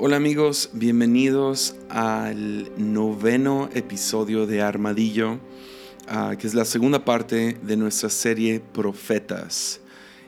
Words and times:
Hola 0.00 0.14
amigos, 0.14 0.70
bienvenidos 0.74 1.74
al 1.88 2.70
noveno 2.76 3.68
episodio 3.74 4.46
de 4.46 4.62
Armadillo, 4.62 5.40
ah, 6.06 6.36
que 6.38 6.46
es 6.46 6.54
la 6.54 6.64
segunda 6.64 7.04
parte 7.04 7.58
de 7.64 7.76
nuestra 7.76 8.08
serie 8.08 8.60
Profetas. 8.60 9.80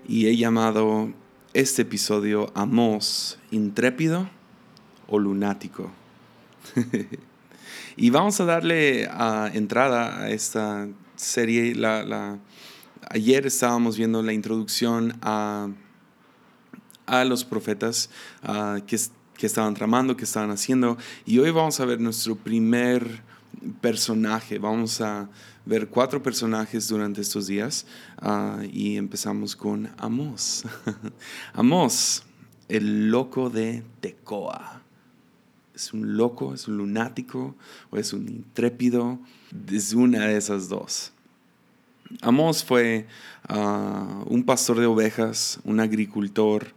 Y 0.09 0.27
he 0.27 0.37
llamado 0.37 1.13
este 1.55 1.83
episodio 1.83 2.51
Amos, 2.57 3.39
intrépido 3.53 4.29
o 5.07 5.21
lunático. 5.21 5.93
y 7.97 8.11
vamos 8.11 8.41
a 8.41 8.47
darle 8.47 9.07
uh, 9.07 9.57
entrada 9.57 10.21
a 10.21 10.31
esta 10.31 10.89
serie. 11.15 11.77
Ayer 13.09 13.47
estábamos 13.47 13.97
viendo 13.97 14.21
la 14.21 14.33
introducción 14.33 15.17
a, 15.23 15.69
a 17.07 17.25
los 17.25 17.45
profetas, 17.45 18.11
uh, 18.43 18.85
que 18.85 18.97
que 19.41 19.47
estaban 19.47 19.73
tramando, 19.73 20.17
que 20.19 20.25
estaban 20.25 20.51
haciendo. 20.51 20.99
Y 21.25 21.39
hoy 21.39 21.51
vamos 21.51 21.81
a 21.81 21.87
ver 21.87 21.99
nuestro 21.99 22.37
primer 22.37 23.23
personaje. 23.81 24.59
Vamos 24.59 25.01
a 25.01 25.31
ver 25.65 25.89
cuatro 25.89 26.23
personajes 26.23 26.87
durante 26.89 27.23
estos 27.23 27.47
días 27.47 27.87
ah, 28.19 28.61
y 28.71 28.99
empezamos 28.99 29.57
con 29.57 29.89
Amos. 29.97 30.65
Amos, 31.55 32.23
el 32.69 33.11
loco 33.11 33.49
de 33.49 33.83
Tecoa. 34.01 34.83
¿Es 35.75 35.95
un 35.95 36.19
loco, 36.19 36.53
es 36.53 36.69
un 36.69 36.77
lunático 36.77 37.57
o 37.91 37.97
es 37.97 38.13
un 38.13 38.29
intrépido? 38.29 39.19
Es 39.73 39.95
una 39.95 40.27
de 40.27 40.37
esas 40.37 40.69
dos. 40.69 41.13
Amos 42.21 42.63
fue 42.63 43.07
ah, 43.49 44.23
un 44.27 44.45
pastor 44.45 44.81
de 44.81 44.87
ovejas, 44.87 45.61
un 45.65 45.81
agricultor, 45.81 46.75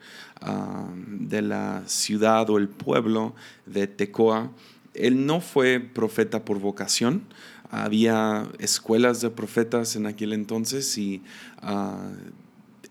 de 1.08 1.42
la 1.42 1.84
ciudad 1.88 2.50
o 2.50 2.58
el 2.58 2.70
pueblo 2.70 3.34
de 3.66 3.88
Tecoa. 3.88 4.52
Él 4.94 5.26
no 5.26 5.42
fue 5.42 5.80
profeta 5.80 6.46
por 6.46 6.60
vocación. 6.60 7.24
Había 7.72 8.48
escuelas 8.60 9.22
de 9.22 9.30
profetas 9.30 9.96
en 9.96 10.06
aquel 10.06 10.34
entonces 10.34 10.98
y 10.98 11.24
ah, 11.62 12.12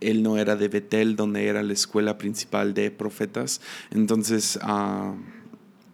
él 0.01 0.23
no 0.23 0.39
era 0.39 0.57
de 0.57 0.69
Betel, 0.69 1.15
donde 1.15 1.47
era 1.47 1.63
la 1.63 1.73
escuela 1.73 2.19
principal 2.19 2.75
de 2.75 2.91
profetas. 2.91 3.61
Entonces, 3.91 4.59
ah, 4.63 5.15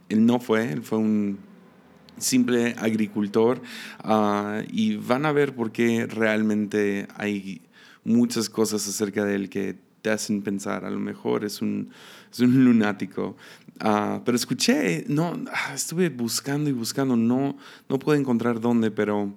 él 0.08 0.25
no 0.25 0.41
fue, 0.41 0.72
él 0.72 0.82
fue 0.82 0.98
un 0.98 1.38
simple 2.16 2.75
agricultor 2.78 3.60
ah, 4.00 4.62
y 4.70 4.97
van 4.97 5.27
a 5.27 5.32
ver 5.32 5.54
por 5.54 5.70
qué 5.70 6.06
realmente 6.06 7.08
hay 7.14 7.62
muchas 8.04 8.48
cosas 8.48 8.88
acerca 8.88 9.25
de 9.25 9.34
él 9.34 9.50
que 9.50 9.77
te 10.08 10.14
hacen 10.14 10.40
pensar, 10.40 10.86
a 10.86 10.90
lo 10.90 10.98
mejor 10.98 11.44
es 11.44 11.60
un, 11.60 11.90
es 12.32 12.40
un 12.40 12.64
lunático. 12.64 13.36
Ah, 13.78 14.22
pero 14.24 14.36
escuché, 14.36 15.04
no, 15.06 15.38
ah, 15.52 15.74
estuve 15.74 16.08
buscando 16.08 16.70
y 16.70 16.72
buscando, 16.72 17.14
no, 17.14 17.58
no 17.90 17.98
puedo 17.98 18.18
encontrar 18.18 18.58
dónde, 18.58 18.90
pero 18.90 19.34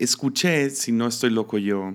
escuché, 0.00 0.70
si 0.70 0.90
no 0.90 1.06
estoy 1.06 1.30
loco 1.30 1.56
yo, 1.56 1.94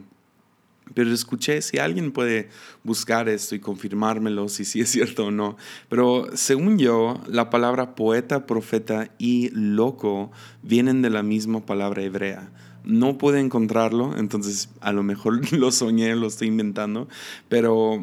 pero 0.93 1.11
escuché, 1.11 1.61
si 1.61 1.79
alguien 1.79 2.13
puede 2.13 2.47
buscar 2.81 3.27
esto 3.27 3.55
y 3.55 3.59
confirmármelo, 3.59 4.47
si 4.47 4.63
sí 4.63 4.79
es 4.79 4.89
cierto 4.89 5.25
o 5.25 5.31
no. 5.31 5.57
Pero 5.89 6.29
según 6.33 6.79
yo, 6.79 7.21
la 7.27 7.49
palabra 7.49 7.93
poeta, 7.93 8.45
profeta 8.45 9.11
y 9.17 9.49
loco 9.49 10.31
vienen 10.63 11.01
de 11.01 11.09
la 11.09 11.23
misma 11.23 11.65
palabra 11.65 12.03
hebrea 12.03 12.49
no 12.87 13.17
pude 13.17 13.39
encontrarlo, 13.39 14.17
entonces 14.17 14.69
a 14.79 14.93
lo 14.93 15.03
mejor 15.03 15.51
lo 15.53 15.71
soñé, 15.71 16.15
lo 16.15 16.27
estoy 16.27 16.47
inventando, 16.47 17.07
pero 17.49 18.01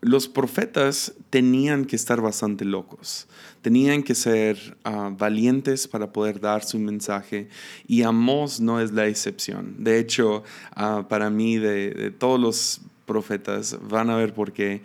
los 0.00 0.28
profetas 0.28 1.12
tenían 1.28 1.84
que 1.84 1.96
estar 1.96 2.20
bastante 2.20 2.64
locos, 2.64 3.26
tenían 3.60 4.02
que 4.02 4.14
ser 4.14 4.78
ah, 4.84 5.10
valientes 5.12 5.88
para 5.88 6.12
poder 6.12 6.40
dar 6.40 6.64
su 6.64 6.78
mensaje 6.78 7.48
y 7.86 8.02
Amós 8.02 8.60
no 8.60 8.80
es 8.80 8.92
la 8.92 9.06
excepción. 9.08 9.74
De 9.78 9.98
hecho, 9.98 10.44
ah, 10.74 11.04
para 11.08 11.28
mí, 11.28 11.58
de, 11.58 12.12
todos 12.16 12.40
los 12.40 12.80
profetas, 13.04 13.76
van 13.88 14.08
a 14.10 14.16
ver 14.16 14.32
por 14.32 14.52
qué, 14.52 14.80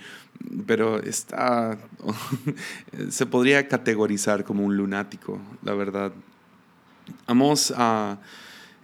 pero 0.65 1.01
está, 1.01 1.77
se 3.09 3.25
podría 3.27 3.67
categorizar 3.67 4.43
como 4.43 4.65
un 4.65 4.75
lunático, 4.75 5.39
la 5.61 5.75
verdad. 5.75 6.11
Amós... 7.27 7.71
Uh, 7.71 8.17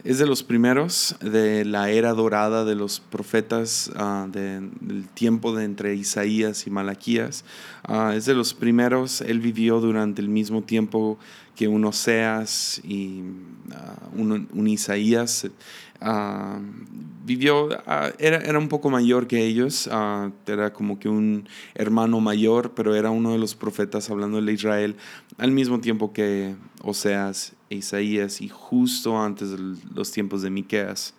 es 0.03 0.17
de 0.17 0.25
los 0.25 0.43
primeros 0.43 1.15
de 1.21 1.65
la 1.65 1.89
era 1.89 2.13
dorada 2.13 2.65
de 2.65 2.75
los 2.75 2.99
profetas 2.99 3.91
ah, 3.95 4.27
del 4.29 5.07
tiempo 5.13 5.55
de 5.55 5.65
entre 5.65 5.95
Isaías 5.95 6.65
y 6.65 6.69
Malaquías. 6.69 7.45
Ah, 7.83 8.13
es 8.15 8.25
de 8.25 8.33
los 8.33 8.53
primeros, 8.53 9.21
él 9.21 9.39
vivió 9.39 9.79
durante 9.79 10.21
el 10.21 10.29
mismo 10.29 10.63
tiempo 10.63 11.19
que 11.55 11.67
un 11.67 11.85
Oseas 11.85 12.81
y 12.83 13.21
ah, 13.73 13.95
un, 14.15 14.67
Isaías. 14.67 15.47
vivió, 17.23 17.69
era, 18.17 18.37
era, 18.37 18.57
un 18.57 18.69
poco 18.69 18.89
mayor 18.89 19.27
que 19.27 19.45
ellos, 19.45 19.87
era 20.47 20.73
como 20.73 20.97
que 20.97 21.09
un 21.09 21.47
hermano 21.75 22.19
mayor, 22.19 22.71
pero 22.75 22.95
era 22.95 23.11
uno 23.11 23.33
de 23.33 23.37
los 23.37 23.53
profetas 23.53 24.09
hablando 24.09 24.41
de 24.41 24.51
Israel 24.51 24.95
al 25.37 25.51
mismo 25.51 25.79
tiempo 25.79 26.11
que 26.11 26.55
Oseas 26.81 27.53
Isaías 27.75 28.41
y 28.41 28.49
justo 28.49 29.19
antes 29.19 29.51
de 29.51 29.75
los 29.93 30.11
tiempos 30.11 30.41
de 30.41 30.49
Miqueas. 30.49 31.13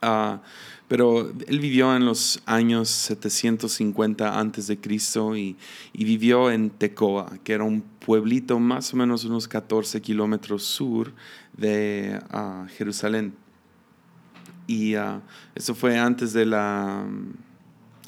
Ah, 0.00 0.40
pero 0.88 1.32
él 1.46 1.60
vivió 1.60 1.94
en 1.96 2.04
los 2.04 2.42
años 2.44 2.88
750 2.88 4.38
antes 4.38 4.66
de 4.66 4.78
Cristo 4.78 5.36
y, 5.36 5.56
vivió 5.94 6.50
en 6.50 6.70
Tecoa, 6.70 7.38
que 7.44 7.54
era 7.54 7.64
un 7.64 7.82
pueblito 7.82 8.58
más 8.58 8.92
o 8.92 8.96
menos 8.96 9.24
unos 9.24 9.48
14 9.48 10.02
kilómetros 10.02 10.64
sur 10.64 11.12
de 11.56 12.20
ah, 12.30 12.66
Jerusalén. 12.76 13.34
Y 14.66 14.96
uh, 14.96 15.20
eso 15.54 15.74
fue 15.74 15.98
antes 15.98 16.32
de 16.32 16.46
la 16.46 17.06
mm, 17.08 17.32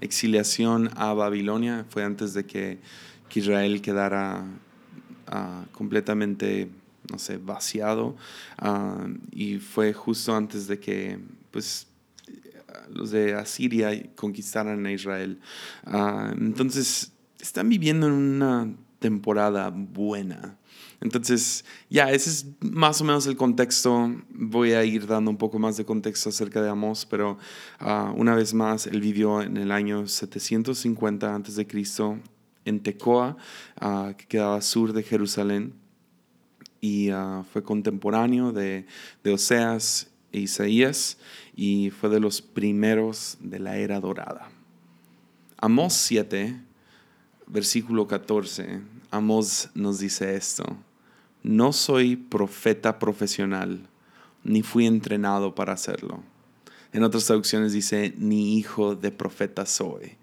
exiliación 0.00 0.90
a 0.96 1.12
Babilonia, 1.12 1.84
fue 1.88 2.04
antes 2.04 2.34
de 2.34 2.44
que, 2.44 2.78
Israel 3.36 3.82
quedara 3.82 4.44
completamente 5.72 6.70
no 7.10 7.18
sé, 7.18 7.38
vaciado. 7.38 8.16
Ah, 8.58 9.06
y 9.30 9.58
fue 9.58 9.92
justo 9.92 10.34
antes 10.34 10.66
de 10.66 10.78
que, 10.78 11.18
pues, 11.50 11.86
los 12.90 13.10
de 13.10 13.34
Asiria 13.34 13.90
conquistaran 14.14 14.84
a 14.86 14.92
Israel. 14.92 15.40
Ah, 15.84 16.32
entonces, 16.38 17.12
están 17.40 17.68
viviendo 17.68 18.06
en 18.06 18.12
una 18.12 18.74
temporada 18.98 19.70
buena. 19.70 20.58
Entonces, 21.00 21.64
ya, 21.90 22.10
ese 22.10 22.30
es 22.30 22.46
más 22.60 23.00
o 23.02 23.04
menos 23.04 23.26
el 23.26 23.36
contexto. 23.36 24.10
Voy 24.30 24.72
a 24.72 24.84
ir 24.84 25.06
dando 25.06 25.30
un 25.30 25.36
poco 25.36 25.58
más 25.58 25.76
de 25.76 25.84
contexto 25.84 26.30
acerca 26.30 26.62
de 26.62 26.70
Amos, 26.70 27.04
pero 27.04 27.38
ah, 27.78 28.12
una 28.16 28.34
vez 28.34 28.54
más, 28.54 28.86
él 28.86 29.00
vivió 29.00 29.42
en 29.42 29.58
el 29.58 29.70
año 29.70 30.06
750 30.06 31.34
a.C. 31.34 31.66
en 32.64 32.80
Tecoa, 32.82 33.36
que 34.16 34.26
quedaba 34.26 34.62
sur 34.62 34.94
de 34.94 35.02
Jerusalén 35.02 35.83
y 36.84 37.08
ah, 37.08 37.44
fue 37.50 37.62
contemporáneo 37.62 38.52
de, 38.52 38.84
de 39.22 39.32
Oseas 39.32 40.10
e 40.32 40.40
Isaías 40.40 41.16
y 41.56 41.88
fue 41.88 42.10
de 42.10 42.20
los 42.20 42.42
primeros 42.42 43.38
de 43.40 43.58
la 43.58 43.78
era 43.78 44.00
dorada. 44.00 44.50
Amós 45.56 45.94
7, 45.94 46.60
versículo 47.46 48.06
14, 48.06 48.82
Amós 49.10 49.70
nos 49.74 49.98
dice 49.98 50.36
esto, 50.36 50.76
no 51.42 51.72
soy 51.72 52.16
profeta 52.16 52.98
profesional, 52.98 53.88
ni 54.42 54.60
fui 54.60 54.84
entrenado 54.84 55.54
para 55.54 55.72
hacerlo. 55.72 56.22
En 56.92 57.02
otras 57.02 57.24
traducciones 57.24 57.72
dice, 57.72 58.12
ni 58.18 58.58
hijo 58.58 58.94
de 58.94 59.10
profeta 59.10 59.64
soy. 59.64 60.18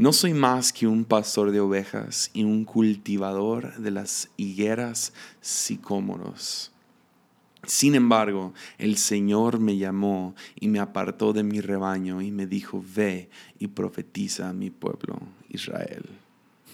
No 0.00 0.14
soy 0.14 0.32
más 0.32 0.72
que 0.72 0.86
un 0.86 1.04
pastor 1.04 1.50
de 1.50 1.60
ovejas 1.60 2.30
y 2.32 2.44
un 2.44 2.64
cultivador 2.64 3.76
de 3.76 3.90
las 3.90 4.30
higueras 4.38 5.12
sicómoros. 5.42 6.72
Sin 7.66 7.94
embargo, 7.94 8.54
el 8.78 8.96
Señor 8.96 9.60
me 9.60 9.76
llamó 9.76 10.34
y 10.58 10.68
me 10.68 10.78
apartó 10.78 11.34
de 11.34 11.42
mi 11.42 11.60
rebaño 11.60 12.22
y 12.22 12.30
me 12.30 12.46
dijo, 12.46 12.82
ve 12.96 13.28
y 13.58 13.66
profetiza 13.66 14.48
a 14.48 14.54
mi 14.54 14.70
pueblo 14.70 15.18
Israel. 15.50 16.06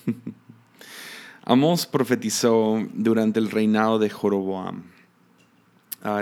Amós 1.43 1.85
profetizó 1.85 2.79
durante 2.95 3.41
el 3.41 3.51
reinado 3.51 3.99
de 3.99 4.09
Joroboam 4.09 4.85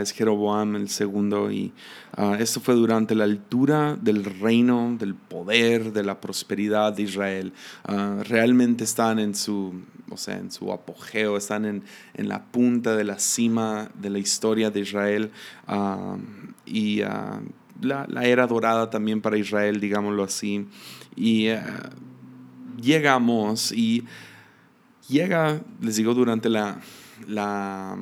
Es 0.00 0.12
Jeroboam 0.12 0.76
el 0.76 0.88
segundo, 0.88 1.50
y 1.50 1.73
esto 2.38 2.61
fue 2.61 2.75
durante 2.75 3.15
la 3.15 3.25
altura 3.25 3.97
del 4.00 4.25
reino, 4.25 4.97
del 4.99 5.15
poder, 5.15 5.93
de 5.93 6.03
la 6.03 6.21
prosperidad 6.21 6.94
de 6.94 7.03
Israel. 7.03 7.53
Realmente 8.23 8.85
están 8.85 9.19
en 9.19 9.35
su, 9.35 9.82
o 10.11 10.17
sea, 10.17 10.38
en 10.38 10.50
su 10.50 10.73
apogeo, 10.73 11.37
están 11.37 11.67
en, 11.67 11.82
en, 12.15 12.29
la 12.29 12.44
punta 12.44 12.97
de 12.97 13.05
la 13.05 13.19
cima 13.19 13.91
de 13.94 14.09
la 14.11 14.19
historia 14.19 14.71
de 14.71 14.81
Israel. 14.81 15.31
y 16.65 17.03
la, 17.82 18.06
la, 18.09 18.25
era 18.25 18.47
dorada 18.47 18.88
también 18.88 19.20
para 19.20 19.37
Israel, 19.37 19.81
digámoslo 19.81 20.25
así. 20.25 20.67
Y 21.15 21.49
llegamos 22.81 23.73
y 23.73 24.05
llega, 25.09 25.61
les 25.81 25.97
digo, 25.97 26.15
durante 26.15 26.49
la, 26.49 26.81
la, 27.27 27.97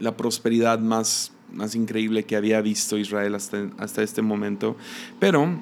la 0.00 0.16
prosperidad 0.16 0.80
más, 0.80 1.32
más 1.52 1.74
increíble 1.74 2.24
que 2.24 2.36
había 2.36 2.60
visto 2.60 2.98
Israel 2.98 3.34
hasta, 3.34 3.70
hasta 3.78 4.02
este 4.02 4.22
momento, 4.22 4.76
pero 5.18 5.58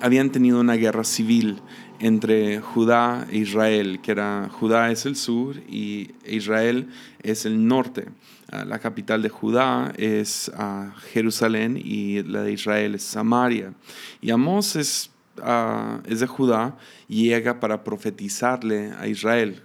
habían 0.00 0.30
tenido 0.30 0.60
una 0.60 0.74
guerra 0.74 1.04
civil 1.04 1.60
entre 2.00 2.60
Judá 2.60 3.26
e 3.30 3.38
Israel, 3.38 4.00
que 4.02 4.10
era 4.10 4.48
Judá 4.50 4.90
es 4.90 5.06
el 5.06 5.16
sur 5.16 5.56
y 5.68 6.10
Israel 6.26 6.88
es 7.22 7.46
el 7.46 7.66
norte. 7.66 8.08
Ah, 8.50 8.64
la 8.64 8.78
capital 8.78 9.22
de 9.22 9.28
Judá 9.28 9.92
es 9.96 10.50
ah, 10.56 10.94
Jerusalén 11.12 11.80
y 11.82 12.22
la 12.22 12.42
de 12.42 12.52
Israel 12.52 12.96
es 12.96 13.02
Samaria. 13.02 13.72
Y 14.20 14.30
Amós 14.30 14.76
es, 14.76 15.10
ah, 15.42 16.00
es 16.06 16.20
de 16.20 16.26
Judá 16.26 16.76
y 17.08 17.28
llega 17.28 17.60
para 17.60 17.84
profetizarle 17.84 18.92
a 18.98 19.06
Israel. 19.06 19.62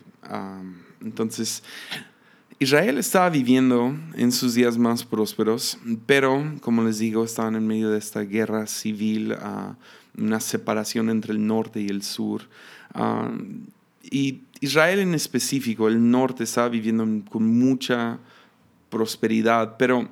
entonces, 1.01 1.63
Israel 2.61 2.97
estaba 2.97 3.29
viviendo 3.29 3.97
en 4.15 4.33
sus 4.33 4.53
días 4.53 4.77
más 4.77 5.05
prósperos, 5.05 5.77
pero 6.05 6.43
como 6.59 6.83
les 6.83 6.99
digo, 6.99 7.23
estaban 7.23 7.55
en 7.55 7.65
medio 7.65 7.89
de 7.89 7.97
esta 7.97 8.19
guerra 8.19 8.67
civil 8.67 9.33
una 10.17 10.39
separación 10.41 11.09
entre 11.09 11.31
el 11.31 11.47
norte 11.47 11.79
y 11.79 11.87
el 11.87 12.03
sur. 12.03 12.41
Ah, 12.93 13.31
y 14.03 14.41
Israel 14.59 14.99
en 14.99 15.15
específico, 15.15 15.87
el 15.87 16.11
norte 16.11 16.43
estaba 16.43 16.67
viviendo 16.67 17.07
con 17.29 17.45
mucha 17.45 18.19
prosperidad, 18.89 19.77
pero 19.77 20.09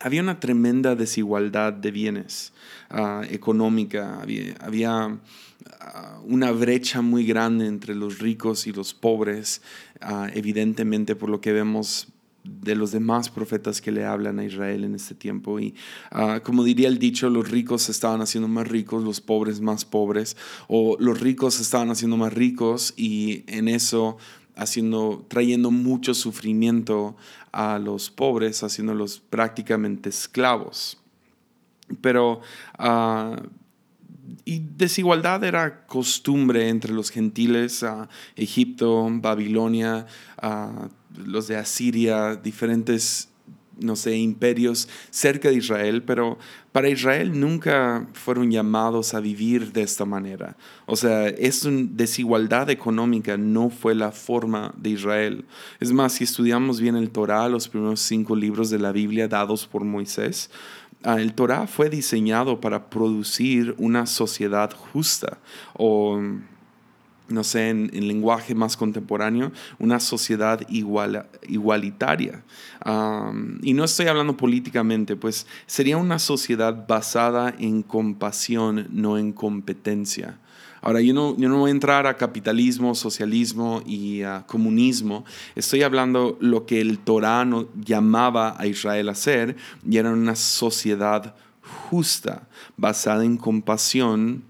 había 0.00 0.22
una 0.22 0.40
tremenda 0.40 0.96
desigualdad 0.96 1.72
de 1.72 1.90
bienes 1.92 2.52
uh, 2.90 3.22
económica, 3.30 4.20
había, 4.60 5.04
ah, 5.04 5.16
una 6.24 6.50
brecha 6.52 7.02
muy 7.02 7.26
grande 7.26 7.66
entre 7.66 7.94
los 7.94 8.18
ricos 8.18 8.66
y 8.66 8.72
los 8.72 8.94
pobres, 8.94 9.62
evidentemente 10.32 11.16
por 11.16 11.30
lo 11.30 11.40
que 11.40 11.52
vemos 11.52 12.08
de 12.44 12.76
los 12.76 12.92
demás 12.92 13.30
profetas 13.30 13.80
que 13.80 13.90
le 13.90 14.04
hablan 14.04 14.38
a 14.38 14.44
Israel 14.44 14.84
en 14.84 14.94
este 14.94 15.14
tiempo. 15.14 15.58
Y 15.58 15.74
ah, 16.10 16.40
como 16.44 16.62
diría 16.62 16.88
el 16.88 16.98
dicho, 16.98 17.30
los 17.30 17.50
ricos 17.50 17.82
se 17.82 17.92
estaban 17.92 18.20
haciendo 18.20 18.48
más 18.48 18.68
ricos, 18.68 19.02
los 19.02 19.20
pobres 19.20 19.60
más 19.60 19.84
pobres, 19.84 20.36
o 20.68 20.96
los 21.00 21.20
ricos 21.20 21.54
se 21.54 21.62
estaban 21.62 21.90
haciendo 21.90 22.16
más 22.16 22.32
ricos 22.32 22.92
y 22.96 23.44
en 23.46 23.68
eso 23.68 24.18
haciendo, 24.56 25.24
trayendo 25.28 25.70
mucho 25.70 26.14
sufrimiento 26.14 27.16
a 27.50 27.78
los 27.78 28.10
pobres, 28.10 28.62
haciéndolos 28.62 29.20
prácticamente 29.30 30.10
esclavos. 30.10 30.98
Pero 32.00 32.40
y 34.44 34.60
desigualdad 34.76 35.44
era 35.44 35.86
costumbre 35.86 36.68
entre 36.68 36.92
los 36.92 37.10
gentiles, 37.10 37.82
a 37.82 38.08
Egipto, 38.36 39.08
Babilonia, 39.10 40.06
los 41.16 41.46
de 41.46 41.56
Asiria, 41.56 42.36
diferentes, 42.36 43.28
no 43.80 43.96
sé, 43.96 44.16
imperios 44.16 44.88
cerca 45.10 45.48
de 45.48 45.56
Israel, 45.56 46.02
pero 46.02 46.38
para 46.72 46.88
Israel 46.88 47.38
nunca 47.38 48.08
fueron 48.14 48.50
llamados 48.50 49.14
a 49.14 49.20
vivir 49.20 49.72
de 49.72 49.82
esta 49.82 50.04
manera. 50.04 50.56
O 50.86 50.96
sea, 50.96 51.28
esa 51.28 51.70
desigualdad 51.70 52.68
económica 52.70 53.36
no 53.36 53.70
fue 53.70 53.94
la 53.94 54.10
forma 54.10 54.74
de 54.76 54.90
Israel. 54.90 55.44
Es 55.80 55.92
más, 55.92 56.14
si 56.14 56.24
estudiamos 56.24 56.80
bien 56.80 56.96
el 56.96 57.10
Torah, 57.10 57.48
los 57.48 57.68
primeros 57.68 58.00
cinco 58.00 58.34
libros 58.34 58.70
de 58.70 58.80
la 58.80 58.92
Biblia 58.92 59.28
dados 59.28 59.66
por 59.66 59.84
Moisés, 59.84 60.50
el 61.04 61.34
Torah 61.34 61.66
fue 61.66 61.90
diseñado 61.90 62.60
para 62.60 62.88
producir 62.88 63.74
una 63.78 64.06
sociedad 64.06 64.72
justa 64.92 65.38
o 65.74 66.20
no 67.28 67.42
sé, 67.42 67.70
en, 67.70 67.88
lenguaje 68.06 68.54
más 68.54 68.76
contemporáneo, 68.76 69.50
una 69.78 69.98
sociedad 69.98 70.60
igual, 70.68 71.26
igualitaria. 71.48 72.44
y 73.62 73.72
no 73.72 73.84
estoy 73.84 74.06
hablando 74.08 74.36
políticamente, 74.36 75.16
pues 75.16 75.46
sería 75.66 75.96
una 75.96 76.18
sociedad 76.18 76.86
basada 76.86 77.54
en 77.58 77.82
compasión, 77.82 78.88
no 78.90 79.16
en 79.16 79.32
competencia. 79.32 80.38
Ahora, 80.86 81.00
yo 81.00 81.14
no, 81.14 81.34
yo 81.38 81.48
no 81.48 81.60
voy 81.60 81.70
a 81.70 81.72
entrar 81.72 82.06
a 82.06 82.18
capitalismo, 82.18 82.94
socialismo 82.94 83.82
y 83.86 84.20
a 84.20 84.44
comunismo. 84.46 85.24
Estoy 85.54 85.82
hablando 85.82 86.36
lo 86.40 86.66
que 86.66 86.82
el 86.82 86.98
Torano 86.98 87.68
llamaba 87.74 88.54
a 88.58 88.66
Israel 88.66 89.08
a 89.08 89.14
ser, 89.14 89.56
y 89.88 89.96
era 89.96 90.10
una 90.10 90.36
sociedad 90.36 91.34
justa, 91.88 92.48
basada 92.76 93.24
en 93.24 93.38
compasión, 93.38 94.44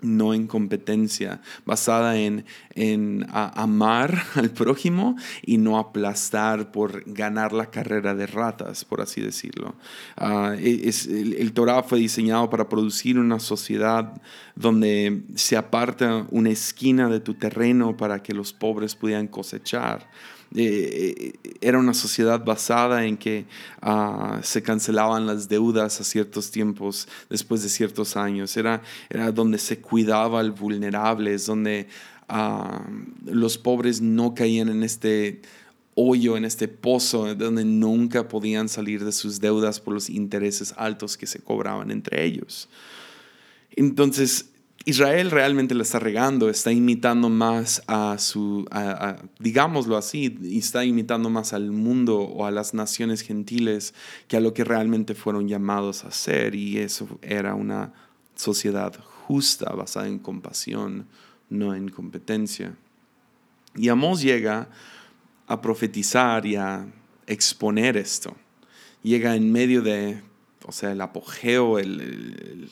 no 0.00 0.34
en 0.34 0.46
competencia, 0.46 1.40
basada 1.64 2.16
en, 2.18 2.44
en 2.74 3.26
amar 3.30 4.22
al 4.34 4.50
prójimo 4.50 5.16
y 5.42 5.58
no 5.58 5.78
aplastar 5.78 6.70
por 6.70 7.02
ganar 7.06 7.52
la 7.52 7.70
carrera 7.70 8.14
de 8.14 8.26
ratas, 8.26 8.84
por 8.84 9.00
así 9.00 9.20
decirlo. 9.20 9.74
Ah, 10.16 10.54
e, 10.58 10.88
es, 10.88 11.06
el, 11.06 11.34
el 11.34 11.52
Torah 11.52 11.82
fue 11.82 11.98
diseñado 11.98 12.50
para 12.50 12.68
producir 12.68 13.18
una 13.18 13.40
sociedad 13.40 14.20
donde 14.54 15.22
se 15.34 15.56
aparta 15.56 16.26
una 16.30 16.50
esquina 16.50 17.08
de 17.08 17.20
tu 17.20 17.34
terreno 17.34 17.96
para 17.96 18.22
que 18.22 18.34
los 18.34 18.52
pobres 18.52 18.94
pudieran 18.94 19.28
cosechar. 19.28 20.08
Eh, 20.54 21.32
eh, 21.42 21.56
era 21.60 21.78
una 21.78 21.92
sociedad 21.92 22.42
basada 22.44 23.04
en 23.04 23.16
que 23.16 23.46
ah, 23.82 24.40
se 24.42 24.62
cancelaban 24.62 25.26
las 25.26 25.48
deudas 25.48 26.00
a 26.00 26.04
ciertos 26.04 26.50
tiempos, 26.50 27.08
después 27.28 27.62
de 27.62 27.68
ciertos 27.68 28.16
años. 28.16 28.56
Era, 28.56 28.82
era 29.10 29.32
donde 29.32 29.58
se 29.58 29.80
cuidaba 29.80 30.40
al 30.40 30.52
vulnerable, 30.52 31.34
es 31.34 31.46
donde 31.46 31.88
ah, 32.28 32.86
los 33.24 33.58
pobres 33.58 34.00
no 34.00 34.34
caían 34.34 34.68
en 34.68 34.82
este 34.82 35.42
hoyo, 35.94 36.36
en 36.36 36.44
este 36.44 36.68
pozo, 36.68 37.34
donde 37.34 37.64
nunca 37.64 38.28
podían 38.28 38.68
salir 38.68 39.04
de 39.04 39.12
sus 39.12 39.40
deudas 39.40 39.80
por 39.80 39.94
los 39.94 40.10
intereses 40.10 40.74
altos 40.76 41.16
que 41.16 41.26
se 41.26 41.40
cobraban 41.40 41.90
entre 41.90 42.24
ellos. 42.24 42.68
Entonces, 43.74 44.50
Israel 44.88 45.32
realmente 45.32 45.74
la 45.74 45.82
está 45.82 45.98
regando, 45.98 46.48
está 46.48 46.70
imitando 46.70 47.28
más 47.28 47.82
a 47.88 48.18
su, 48.18 48.64
digámoslo 49.40 49.96
así, 49.96 50.38
está 50.44 50.84
imitando 50.84 51.28
más 51.28 51.52
al 51.52 51.72
mundo 51.72 52.20
o 52.20 52.46
a 52.46 52.52
las 52.52 52.72
naciones 52.72 53.22
gentiles 53.22 53.94
que 54.28 54.36
a 54.36 54.40
lo 54.40 54.54
que 54.54 54.62
realmente 54.62 55.16
fueron 55.16 55.48
llamados 55.48 56.04
a 56.04 56.12
ser. 56.12 56.54
Y 56.54 56.78
eso 56.78 57.18
era 57.20 57.56
una 57.56 57.94
sociedad 58.36 58.94
justa, 59.26 59.72
basada 59.72 60.06
en 60.06 60.20
compasión, 60.20 61.08
no 61.50 61.74
en 61.74 61.88
competencia. 61.88 62.76
Y 63.74 63.88
Amós 63.88 64.22
llega 64.22 64.68
a 65.48 65.60
profetizar 65.60 66.46
y 66.46 66.54
a 66.54 66.86
exponer 67.26 67.96
esto. 67.96 68.36
Llega 69.02 69.34
en 69.34 69.50
medio 69.50 69.82
de, 69.82 70.22
o 70.64 70.70
sea, 70.70 70.92
el 70.92 71.00
apogeo, 71.00 71.80
el, 71.80 72.70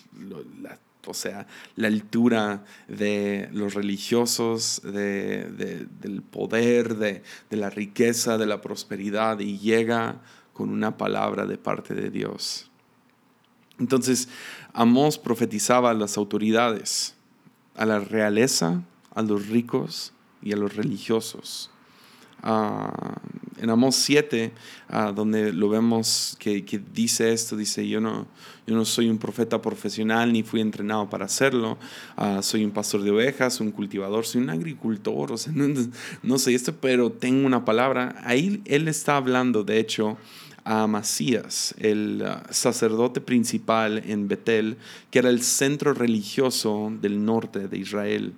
o 1.06 1.14
sea, 1.14 1.46
la 1.76 1.88
altura 1.88 2.64
de 2.88 3.48
los 3.52 3.74
religiosos, 3.74 4.80
del 4.82 6.22
poder, 6.30 6.96
de, 6.96 7.22
la 7.50 7.70
riqueza, 7.70 8.38
de 8.38 8.46
la 8.46 8.60
prosperidad, 8.60 9.40
y 9.40 9.58
llega 9.58 10.20
con 10.52 10.70
una 10.70 10.96
palabra 10.96 11.46
de 11.46 11.58
parte 11.58 11.94
de 11.94 12.10
Dios. 12.10 12.70
Entonces, 13.78 14.28
Amós 14.72 15.18
profetizaba 15.18 15.90
a 15.90 15.94
las 15.94 16.16
autoridades, 16.16 17.14
a 17.76 17.86
la 17.86 17.98
realeza, 17.98 18.82
a 19.14 19.22
los 19.22 19.48
ricos 19.48 20.12
y 20.42 20.52
a 20.52 20.56
los 20.56 20.76
religiosos. 20.76 21.70
Ah, 22.42 23.18
en 23.64 23.70
Amós 23.70 23.96
7, 23.96 24.52
ah, 24.88 25.12
donde 25.14 25.52
lo 25.52 25.68
vemos 25.68 26.36
que, 26.38 26.62
dice 26.92 27.32
esto, 27.32 27.56
dice, 27.56 27.88
yo 27.88 28.00
no, 28.00 28.26
yo 28.66 28.76
no 28.76 28.84
soy 28.84 29.08
un 29.08 29.18
profeta 29.18 29.60
profesional 29.60 30.32
ni 30.32 30.42
fui 30.42 30.60
entrenado 30.60 31.08
para 31.08 31.24
hacerlo, 31.24 31.78
ah, 32.16 32.42
soy 32.42 32.64
un 32.64 32.70
pastor 32.70 33.02
de 33.02 33.10
ovejas, 33.10 33.60
un 33.60 33.72
cultivador, 33.72 34.26
soy 34.26 34.42
un 34.42 34.50
agricultor, 34.50 35.32
o 35.32 35.38
sea, 35.38 35.52
no, 36.22 36.38
sé 36.38 36.54
esto, 36.54 36.74
pero 36.78 37.10
tengo 37.10 37.46
una 37.46 37.64
palabra. 37.64 38.20
Ahí 38.24 38.62
él 38.66 38.86
está 38.86 39.16
hablando, 39.16 39.64
de 39.64 39.80
hecho, 39.80 40.18
a 40.64 40.82
Amasías, 40.82 41.74
el 41.78 42.22
sacerdote 42.50 43.20
principal 43.20 44.02
en 44.06 44.28
Betel, 44.28 44.76
que 45.10 45.18
era 45.18 45.30
el 45.30 45.42
centro 45.42 45.94
religioso 45.94 46.92
del 47.00 47.24
norte 47.24 47.68
de 47.68 47.78
Israel. 47.78 48.34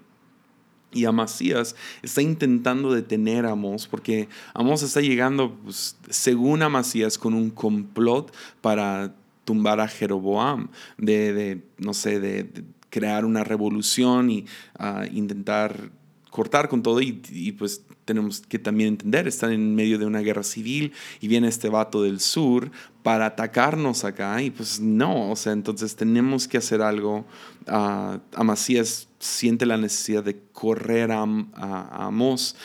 Y 0.93 1.05
Amasías 1.05 1.77
está 2.03 2.23
intentando 2.23 2.93
detener 2.93 3.45
a 3.45 3.51
Amos 3.51 3.87
porque 3.87 4.29
Amos 4.55 4.83
está 4.83 5.01
llegando, 5.01 5.55
pues, 5.65 5.97
según 6.09 6.63
Amasías, 6.63 7.19
con 7.19 7.35
un 7.35 7.51
complot 7.51 8.33
para 8.61 9.15
tumbar 9.45 9.81
a 9.81 9.89
Jeroboam, 9.89 10.69
de, 10.99 11.63
no 11.79 11.95
sé, 11.95 12.21
de, 12.21 12.65
crear 12.91 13.25
una 13.25 13.45
revolución 13.45 14.31
y 14.31 14.47
ah, 14.79 15.05
intentar 15.13 15.91
cortar 16.31 16.69
con 16.69 16.83
todo 16.83 17.01
y, 17.01 17.21
y, 17.31 17.53
pues 17.53 17.83
tenemos 18.07 18.41
que 18.41 18.59
también 18.59 18.89
entender, 18.91 19.29
están 19.29 19.53
en 19.53 19.75
medio 19.75 19.99
de 19.99 20.07
una 20.07 20.21
guerra 20.21 20.45
civil 20.45 20.93
y 21.21 21.29
viene 21.29 21.49
este 21.49 21.69
vato 21.69 22.03
del 22.03 22.21
sur 22.21 22.71
para 23.03 23.27
atacarnos 23.27 24.05
acá 24.05 24.41
y 24.41 24.51
pues 24.51 24.81
no, 24.81 25.31
o 25.31 25.37
sea, 25.37 25.53
entonces 25.53 25.97
tenemos 25.97 26.49
que 26.49 26.57
hacer 26.57 26.81
algo. 26.81 27.27
Uh, 27.67 28.19
Amasías 28.35 29.09
siente 29.19 29.67
la 29.67 29.77
necesidad 29.77 30.25
de 30.25 30.39
correr 30.53 31.11
a, 31.13 31.23
a, 31.55 32.07
Amos. 32.07 32.57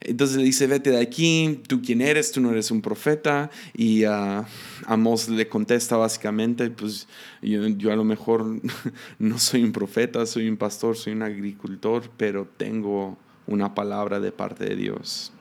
Entonces 0.00 0.36
le 0.36 0.42
dice, 0.42 0.66
vete 0.66 0.90
de 0.90 1.00
aquí, 1.00 1.60
tú 1.68 1.80
quién 1.80 2.00
eres, 2.00 2.32
tú 2.32 2.40
no 2.40 2.50
eres 2.50 2.70
un 2.70 2.82
profeta. 2.82 3.50
Y 3.74 4.04
uh, 4.04 4.44
Amos 4.86 5.28
le 5.28 5.48
contesta 5.48 5.96
básicamente, 5.96 6.68
pues 6.70 7.08
yo, 7.40 7.66
yo, 7.68 7.92
a 7.92 7.96
lo 7.96 8.04
mejor 8.04 8.60
no 9.18 9.38
soy 9.38 9.62
un 9.62 9.72
profeta, 9.72 10.26
soy 10.26 10.48
un 10.48 10.56
pastor, 10.56 10.96
soy 10.96 11.14
un 11.14 11.22
agricultor, 11.22 12.10
pero 12.16 12.46
tengo 12.56 13.16
una 13.46 13.74
palabra 13.74 14.20
de 14.20 14.32
parte 14.32 14.64
de 14.64 14.76
Dios. 14.76 15.32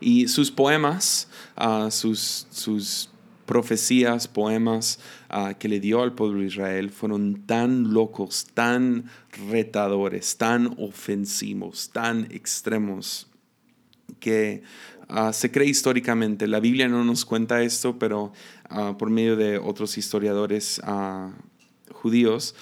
Y 0.00 0.28
sus 0.28 0.50
poemas, 0.50 1.28
uh, 1.58 1.90
sus, 1.90 2.46
sus 2.50 3.10
profecías, 3.44 4.28
poemas 4.28 4.98
uh, 5.30 5.54
que 5.58 5.68
le 5.68 5.80
dio 5.80 6.02
al 6.02 6.14
pueblo 6.14 6.40
de 6.40 6.46
Israel 6.46 6.90
fueron 6.90 7.42
tan 7.46 7.92
locos, 7.92 8.46
tan 8.54 9.10
retadores, 9.50 10.36
tan 10.36 10.74
ofensivos, 10.78 11.90
tan 11.92 12.28
extremos, 12.30 13.26
que 14.20 14.62
uh, 15.10 15.32
se 15.32 15.50
cree 15.50 15.68
históricamente, 15.68 16.46
la 16.46 16.60
Biblia 16.60 16.88
no 16.88 17.04
nos 17.04 17.24
cuenta 17.24 17.62
esto, 17.62 17.98
pero 17.98 18.32
por 18.98 19.10
medio 19.10 19.34
de 19.34 19.58
otros 19.58 19.98
historiadores 19.98 20.80
judíos, 22.00 22.54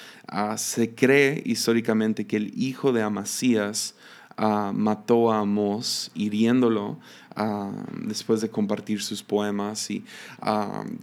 se 0.56 0.94
cree 0.94 1.42
históricamente 1.46 2.26
que 2.26 2.36
el 2.36 2.52
hijo 2.60 2.92
de 2.92 3.02
Amasías 3.02 3.94
mató 4.36 5.32
a 5.32 5.40
Amós, 5.40 6.10
hiriéndolo 6.14 6.98
después 8.04 8.40
de 8.40 8.50
compartir 8.50 9.00
sus 9.00 9.22
poemas. 9.22 9.90
Y 9.90 10.04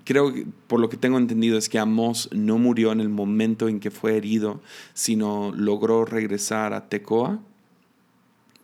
creo 0.03 0.33
que 0.33 0.45
por 0.67 0.79
lo 0.79 0.89
que 0.89 0.97
tengo 0.97 1.17
entendido 1.17 1.57
es 1.57 1.69
que 1.69 1.79
Amós 1.79 2.29
no 2.31 2.57
murió 2.57 2.91
en 2.91 2.99
el 2.99 3.09
momento 3.09 3.67
en 3.67 3.79
que 3.79 3.91
fue 3.91 4.17
herido, 4.17 4.61
sino 4.93 5.51
logró 5.55 6.05
regresar 6.05 6.73
a 6.73 6.89
Tecoa, 6.89 7.39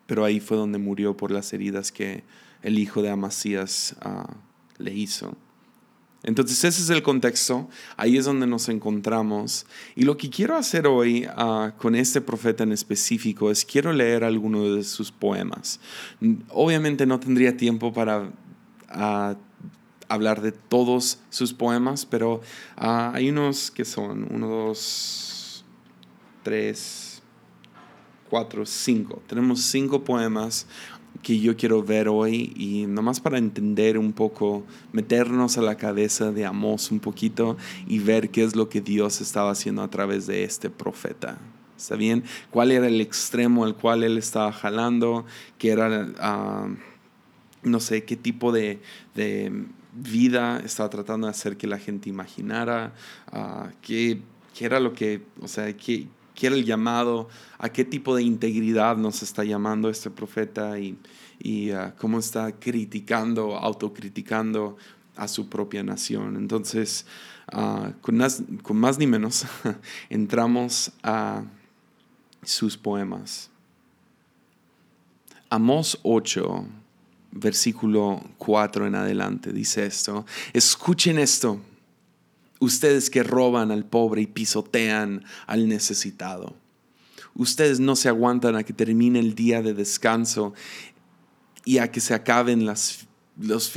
pero 0.06 0.26
ahí 0.26 0.40
fue 0.40 0.58
donde 0.58 0.78
murió 0.78 1.16
por 1.16 1.32
las 1.32 1.54
heridas 1.54 1.92
que 1.92 2.24
el 2.62 2.78
hijo 2.78 3.02
de 3.02 3.10
Amasías 3.10 3.96
le 4.78 4.94
hizo. 4.94 5.36
Entonces 6.24 6.64
ese 6.64 6.84
es 6.84 6.90
el 6.92 7.02
contexto, 7.02 7.68
ahí 7.98 8.18
es 8.18 8.26
donde 8.26 8.46
nos 8.46 8.70
encontramos. 8.70 9.66
Y 9.96 10.04
lo 10.04 10.18
que 10.18 10.30
quiero 10.30 10.56
hacer 10.56 10.86
hoy 10.86 11.28
ah, 11.30 11.74
con 11.78 11.96
este 11.96 12.22
profeta 12.22 12.64
en 12.64 12.72
específico 12.72 13.50
es 13.50 13.66
quiero 13.66 13.92
leer 13.92 14.24
algunos 14.24 14.76
de 14.76 14.84
sus 14.84 15.12
poemas. 15.12 15.80
Obviamente 16.50 17.08
no 17.08 17.20
tendría 17.20 17.58
tiempo 17.58 17.92
para 17.92 18.32
ah, 18.90 19.36
hablar 20.10 20.42
de 20.42 20.52
todos 20.52 21.20
sus 21.30 21.54
poemas, 21.54 22.06
pero 22.06 22.42
ah, 22.78 23.12
hay 23.16 23.30
unos 23.30 23.72
que 23.72 23.84
son 23.84 24.28
uno, 24.30 24.48
dos, 24.48 25.66
tres, 26.44 27.24
cuatro, 28.30 28.66
cinco. 28.66 29.24
Tenemos 29.28 29.62
cinco 29.62 30.04
poemas 30.04 30.68
que 31.22 31.40
yo 31.40 31.56
quiero 31.56 31.84
ver 31.84 32.08
hoy 32.08 32.54
y 32.56 32.86
nomás 32.88 33.20
para 33.20 33.38
entender 33.38 33.98
un 33.98 34.14
poco, 34.14 34.64
meternos 34.92 35.58
a 35.58 35.62
la 35.62 35.76
cabeza 35.76 36.32
de 36.32 36.46
Amós 36.46 36.92
un 36.92 37.00
poquito 37.00 37.58
y 37.88 38.00
ver 38.00 38.30
qué 38.30 38.44
es 38.44 38.56
lo 38.56 38.70
que 38.70 38.82
Dios 38.82 39.22
estaba 39.22 39.52
haciendo 39.52 39.84
a 39.84 39.90
través 39.90 40.28
de 40.28 40.44
este 40.44 40.70
profeta. 40.70 41.38
¿Está 41.78 41.96
bien? 41.96 42.24
¿Cuál 42.52 42.72
era 42.72 42.88
el 42.88 43.02
extremo 43.02 43.66
al 43.66 43.76
cual 43.76 44.04
él 44.04 44.18
estaba 44.18 44.52
jalando? 44.52 45.26
¿Qué 45.58 45.72
era, 45.72 46.10
ah, 46.20 46.68
no 47.64 47.80
sé, 47.80 48.04
qué 48.04 48.16
tipo 48.16 48.52
de, 48.52 48.80
vida 49.94 50.62
estaba 50.64 50.90
tratando 50.90 51.28
de 51.28 51.32
hacer 51.32 51.58
que 51.58 51.68
la 51.68 51.80
gente 51.80 52.08
imaginara? 52.08 52.94
Uh, 53.34 53.70
¿qué, 53.82 54.22
¿qué, 54.56 54.66
era 54.66 54.80
lo 54.80 54.94
que, 54.94 55.24
o 55.42 55.48
sea, 55.48 55.76
qué, 55.76 56.08
qué 56.42 56.48
era 56.48 56.56
el 56.56 56.66
llamado, 56.66 57.30
a 57.60 57.70
qué 57.70 57.86
tipo 57.86 58.16
de 58.16 58.24
integridad 58.24 58.98
nos 58.98 59.22
está 59.22 59.44
llamando 59.44 59.92
este 59.92 60.10
profeta 60.10 60.80
y, 60.80 60.98
y 61.38 61.72
uh, 61.72 61.92
cómo 62.00 62.18
está 62.18 62.52
criticando, 62.54 63.56
autocriticando 63.56 64.76
a 65.16 65.28
su 65.28 65.50
propia 65.50 65.84
nación. 65.84 66.38
Entonces, 66.38 67.06
uh, 67.54 67.92
con, 68.02 68.18
más, 68.18 68.42
con, 68.64 68.76
más, 68.76 68.98
ni 68.98 69.06
menos, 69.06 69.46
entramos 70.10 70.92
a 71.04 71.44
sus 72.42 72.76
poemas. 72.76 73.52
Amos 75.52 76.00
8, 76.02 76.66
versículo 77.34 78.20
4 78.40 78.88
en 78.88 78.96
adelante, 78.96 79.54
dice 79.54 79.86
esto, 79.86 80.26
escuchen 80.54 81.20
esto 81.20 81.62
ustedes 82.62 83.10
que 83.10 83.24
roban 83.24 83.72
al 83.72 83.84
pobre 83.84 84.22
y 84.22 84.28
pisotean 84.28 85.26
al 85.48 85.68
necesitado. 85.68 86.56
Ustedes 87.34 87.80
no 87.80 87.96
se 87.96 88.08
aguantan 88.08 88.56
a 88.56 88.64
que 88.64 88.72
termine 88.72 89.20
el 89.20 89.36
día 89.36 89.62
de 89.62 89.74
descanso 89.74 90.54
y 91.66 91.80
a 91.80 91.92
que 91.92 92.00
se 92.00 92.14
acaben 92.14 92.66
los, 92.66 93.08
los 93.36 93.70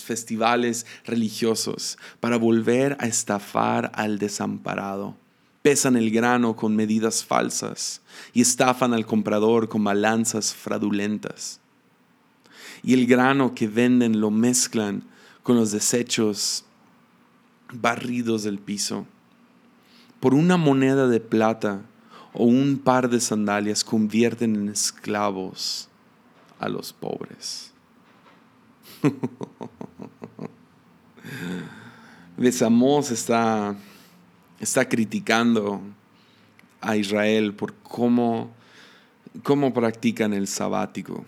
festivales 0.00 0.84
religiosos 1.04 1.96
para 2.18 2.36
volver 2.36 2.96
a 2.98 3.06
estafar 3.06 3.92
al 3.94 4.18
desamparado. 4.18 5.16
Pesan 5.62 5.96
el 5.96 6.10
grano 6.10 6.56
con 6.56 6.74
medidas 6.74 7.24
falsas 7.24 8.02
y 8.32 8.40
estafan 8.40 8.94
al 8.94 9.06
comprador 9.06 9.68
con 9.68 9.84
balanzas 9.84 10.52
fraudulentas. 10.52 11.60
Y 12.82 12.94
el 12.94 13.06
grano 13.06 13.54
que 13.54 13.68
venden 13.68 14.20
lo 14.20 14.32
mezclan 14.32 15.04
con 15.44 15.54
los 15.54 15.70
desechos 15.70 16.64
barridos 17.72 18.42
del 18.42 18.58
piso. 18.58 19.06
Por 20.20 20.34
una 20.34 20.56
moneda 20.56 21.08
de 21.08 21.20
plata 21.20 21.82
o 22.32 22.44
un 22.44 22.78
par 22.78 23.10
de 23.10 23.20
sandalias 23.20 23.84
convierten 23.84 24.56
en 24.56 24.68
esclavos 24.68 25.88
a 26.58 26.68
los 26.68 26.92
pobres. 26.92 27.72
Besamos 32.36 33.10
está, 33.10 33.74
está 34.60 34.88
criticando 34.88 35.80
a 36.80 36.96
Israel 36.96 37.54
por 37.54 37.74
cómo, 37.74 38.50
cómo 39.42 39.74
practican 39.74 40.32
el 40.32 40.48
sabático. 40.48 41.24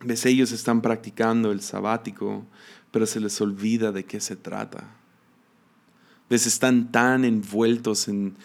¿Ves? 0.00 0.26
Ellos 0.26 0.52
están 0.52 0.80
practicando 0.80 1.50
el 1.50 1.60
sabático 1.60 2.44
pero 2.90 3.06
se 3.06 3.20
les 3.20 3.40
olvida 3.40 3.92
de 3.92 4.04
qué 4.04 4.20
se 4.20 4.36
trata. 4.36 4.98
¿Ves? 6.30 6.46
Están 6.46 6.92
tan 6.92 7.24
envueltos 7.24 8.06
en, 8.06 8.36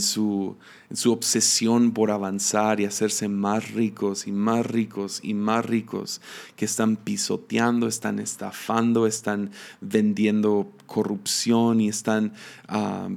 su, 0.00 0.56
en 0.90 0.96
su 0.96 1.12
obsesión 1.12 1.92
por 1.92 2.10
avanzar 2.10 2.80
y 2.80 2.86
hacerse 2.86 3.28
más 3.28 3.70
ricos 3.70 4.26
y 4.26 4.32
más 4.32 4.66
ricos 4.66 5.20
y 5.22 5.32
más 5.32 5.64
ricos 5.64 6.20
que 6.56 6.64
están 6.64 6.96
pisoteando, 6.96 7.86
están 7.86 8.18
estafando, 8.18 9.06
están 9.06 9.52
vendiendo 9.80 10.72
corrupción 10.86 11.80
y 11.80 11.88
están 11.88 12.32
ah, 12.66 13.08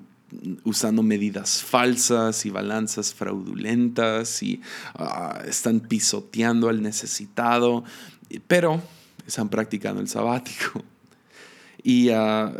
usando 0.63 1.01
medidas 1.01 1.63
falsas 1.63 2.45
y 2.45 2.51
balanzas 2.51 3.15
fraudulentas 3.15 4.43
y 4.43 4.61
ah, 4.93 5.41
están 5.47 5.79
pisoteando 5.79 6.69
al 6.69 6.83
necesitado. 6.83 7.83
Pero 8.47 8.83
están 9.27 9.49
practicando 9.49 10.01
el 10.01 10.07
sabático. 10.07 10.83
Y 11.83 12.09
uh, 12.09 12.51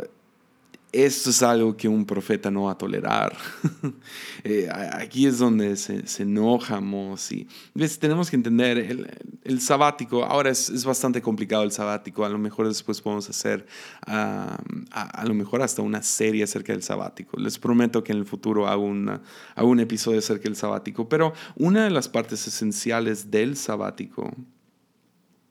esto 0.92 1.30
es 1.30 1.42
algo 1.42 1.76
que 1.76 1.86
un 1.86 2.06
profeta 2.06 2.50
no 2.50 2.64
va 2.64 2.72
a 2.72 2.78
tolerar. 2.78 3.36
Eh, 4.44 4.68
aquí 4.70 5.26
es 5.26 5.38
donde 5.38 5.76
se, 5.76 6.06
se 6.06 6.22
enojamos 6.22 7.32
y 7.32 7.48
¿ves? 7.74 7.98
tenemos 7.98 8.30
que 8.30 8.36
entender 8.36 8.78
el, 8.78 9.10
el 9.42 9.60
sabático. 9.60 10.24
Ahora 10.24 10.50
es, 10.50 10.70
es, 10.70 10.84
bastante 10.84 11.20
complicado 11.20 11.64
el 11.64 11.72
sabático. 11.72 12.24
A 12.24 12.28
lo 12.28 12.38
mejor 12.38 12.68
después 12.68 13.00
podemos 13.00 13.28
hacer 13.28 13.66
a, 14.06 14.56
a, 14.92 15.24
lo 15.26 15.34
mejor 15.34 15.60
hasta 15.60 15.82
una 15.82 16.02
serie 16.04 16.44
acerca 16.44 16.72
del 16.72 16.84
sabático. 16.84 17.36
Les 17.36 17.58
prometo 17.58 18.04
que 18.04 18.12
en 18.12 18.18
el 18.18 18.26
futuro 18.26 18.68
hago, 18.68 18.84
una, 18.84 19.20
hago 19.56 19.68
un 19.68 19.80
episodio 19.80 20.20
acerca 20.20 20.44
del 20.44 20.56
sabático. 20.56 21.08
Pero 21.08 21.32
una 21.56 21.82
de 21.82 21.90
las 21.90 22.08
partes 22.08 22.46
esenciales 22.46 23.28
del 23.30 23.56
sabático 23.56 24.32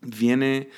viene 0.01 0.69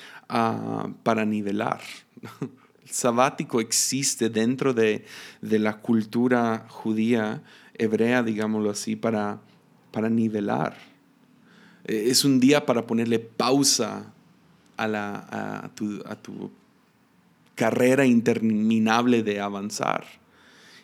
para 1.02 1.24
nivelar. 1.24 1.80
El 2.82 2.90
sabático 2.90 3.60
existe 3.60 4.30
dentro 4.30 4.74
de, 4.74 5.04
la 5.40 5.78
cultura 5.78 6.66
judía, 6.68 7.42
hebrea, 7.74 8.22
digámoslo 8.22 8.70
así, 8.70 8.96
para, 8.96 9.40
para 9.92 10.08
nivelar. 10.08 10.76
E, 11.84 12.10
es 12.10 12.24
un 12.24 12.40
día 12.40 12.66
para 12.66 12.86
ponerle 12.86 13.18
pausa 13.18 14.12
a, 14.76 14.88
la, 14.88 15.62
a, 15.62 15.68
tu, 15.74 16.02
a 16.06 16.16
tu 16.16 16.50
carrera 17.54 18.06
interminable 18.06 19.22
de 19.22 19.40
avanzar. 19.40 20.04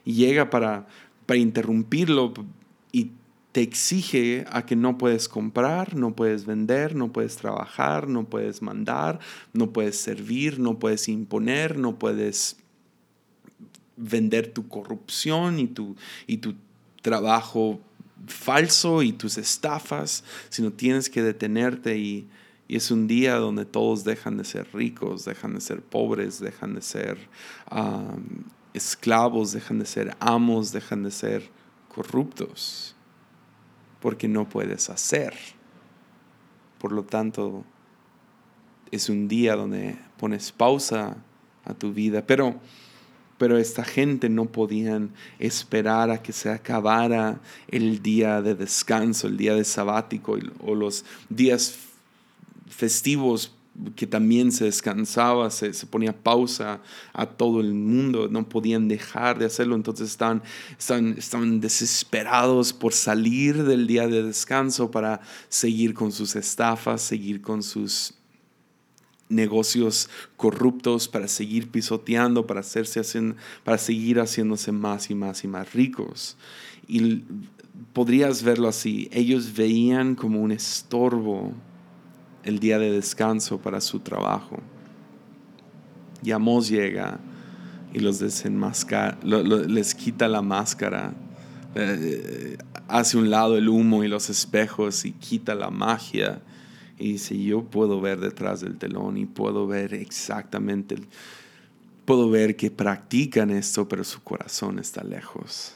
Y 0.04 0.14
llega 0.14 0.50
para, 0.50 0.86
para 1.24 1.38
interrumpirlo 1.38 2.32
y 2.92 3.10
te 3.56 3.62
exige 3.62 4.44
a 4.50 4.66
que 4.66 4.76
no 4.76 4.98
puedes 4.98 5.30
comprar, 5.30 5.96
no 5.96 6.14
puedes 6.14 6.44
vender, 6.44 6.94
no 6.94 7.10
puedes 7.10 7.36
trabajar, 7.36 8.06
no 8.06 8.28
puedes 8.28 8.60
mandar, 8.60 9.18
no 9.54 9.72
puedes 9.72 9.98
servir, 9.98 10.60
no 10.60 10.78
puedes 10.78 11.08
imponer, 11.08 11.78
no 11.78 11.98
puedes 11.98 12.58
vender 13.96 14.52
tu 14.52 14.68
corrupción 14.68 15.58
y 15.58 15.68
tu, 15.68 15.96
y 16.26 16.36
tu 16.36 16.54
trabajo 17.00 17.80
falso 18.26 19.02
y 19.02 19.12
tus 19.12 19.38
estafas, 19.38 20.22
sino 20.50 20.70
tienes 20.70 21.08
que 21.08 21.22
detenerte 21.22 21.96
y, 21.96 22.28
es 22.68 22.90
un 22.90 23.06
día 23.06 23.36
donde 23.36 23.64
todos 23.64 24.04
dejan 24.04 24.36
de 24.36 24.44
ser 24.44 24.68
ricos, 24.74 25.24
dejan 25.24 25.54
de 25.54 25.62
ser 25.62 25.80
pobres, 25.80 26.40
dejan 26.40 26.74
de 26.74 26.82
ser 26.82 27.16
esclavos, 28.74 29.52
dejan 29.52 29.78
de 29.78 29.86
ser 29.86 30.14
amos, 30.20 30.72
dejan 30.72 31.04
de 31.04 31.10
ser 31.10 31.48
corruptos 31.88 32.95
porque 34.06 34.28
no 34.28 34.48
puedes 34.48 34.88
hacer. 34.88 35.34
Por 36.78 36.92
lo 36.92 37.02
tanto, 37.02 37.64
es 38.92 39.08
un 39.08 39.26
día 39.26 39.56
donde 39.56 39.96
pones 40.16 40.52
pausa 40.52 41.16
a 41.64 41.74
tu 41.74 41.92
vida, 41.92 42.24
pero 42.24 42.54
pero 43.36 43.58
esta 43.58 43.82
gente 43.82 44.28
no 44.28 44.44
podían 44.44 45.10
esperar 45.40 46.12
a 46.12 46.22
que 46.22 46.32
se 46.32 46.50
acabara 46.50 47.40
el 47.66 48.00
día 48.00 48.42
de 48.42 48.54
descanso, 48.54 49.26
el 49.26 49.36
día 49.36 49.56
de 49.56 49.64
sabático 49.64 50.38
o 50.64 50.76
los 50.76 51.04
días 51.28 51.76
festivos 52.68 53.55
que 53.94 54.06
también 54.06 54.52
se 54.52 54.64
descansaba, 54.64 55.50
se, 55.50 55.72
ponía 55.86 56.12
pausa 56.16 56.80
a 57.12 57.26
todo 57.26 57.60
el 57.60 57.74
mundo, 57.74 58.28
no 58.28 58.48
podían 58.48 58.88
dejar 58.88 59.38
de 59.38 59.46
hacerlo, 59.46 59.74
entonces 59.74 60.10
estaban, 60.10 60.42
estaban, 60.78 61.60
desesperados 61.60 62.72
por 62.72 62.92
salir 62.92 63.64
del 63.64 63.86
día 63.86 64.08
de 64.08 64.22
descanso 64.22 64.90
para 64.90 65.20
seguir 65.48 65.94
con 65.94 66.12
sus 66.12 66.36
estafas, 66.36 67.02
seguir 67.02 67.42
con 67.42 67.62
sus 67.62 68.14
negocios 69.28 70.08
corruptos, 70.36 71.08
para 71.08 71.28
seguir 71.28 71.70
pisoteando, 71.70 72.46
para, 72.46 72.60
hacerse, 72.60 73.02
para 73.64 73.78
seguir 73.78 74.20
haciéndose 74.20 74.72
más 74.72 75.10
y 75.10 75.14
más 75.14 75.44
y 75.44 75.48
más 75.48 75.72
ricos. 75.72 76.36
Y 76.88 77.22
podrías 77.92 78.42
verlo 78.42 78.68
así, 78.68 79.08
ellos 79.12 79.54
veían 79.54 80.14
como 80.14 80.40
un 80.40 80.52
estorbo 80.52 81.52
el 82.46 82.60
día 82.60 82.78
de 82.78 82.90
descanso 82.90 83.58
para 83.58 83.80
su 83.80 84.00
trabajo. 84.00 84.58
Y 86.22 86.30
Amos 86.30 86.68
llega 86.68 87.18
y 87.92 87.98
los 87.98 88.20
les 88.20 89.94
quita 89.94 90.28
la 90.28 90.42
máscara, 90.42 91.12
eh, 91.74 92.56
hace 92.88 93.18
un 93.18 93.30
lado 93.30 93.56
el 93.56 93.68
humo 93.68 94.04
y 94.04 94.08
los 94.08 94.30
espejos 94.30 95.04
y 95.04 95.12
quita 95.12 95.54
la 95.54 95.70
magia. 95.70 96.40
Y 96.98 97.12
dice, 97.12 97.42
yo 97.42 97.64
puedo 97.64 98.00
ver 98.00 98.20
detrás 98.20 98.60
del 98.60 98.78
telón 98.78 99.18
y 99.18 99.26
puedo 99.26 99.66
ver 99.66 99.92
exactamente, 99.92 100.96
puedo 102.04 102.30
ver 102.30 102.56
que 102.56 102.70
practican 102.70 103.50
esto, 103.50 103.88
pero 103.88 104.04
su 104.04 104.22
corazón 104.22 104.78
está 104.78 105.02
lejos. 105.04 105.74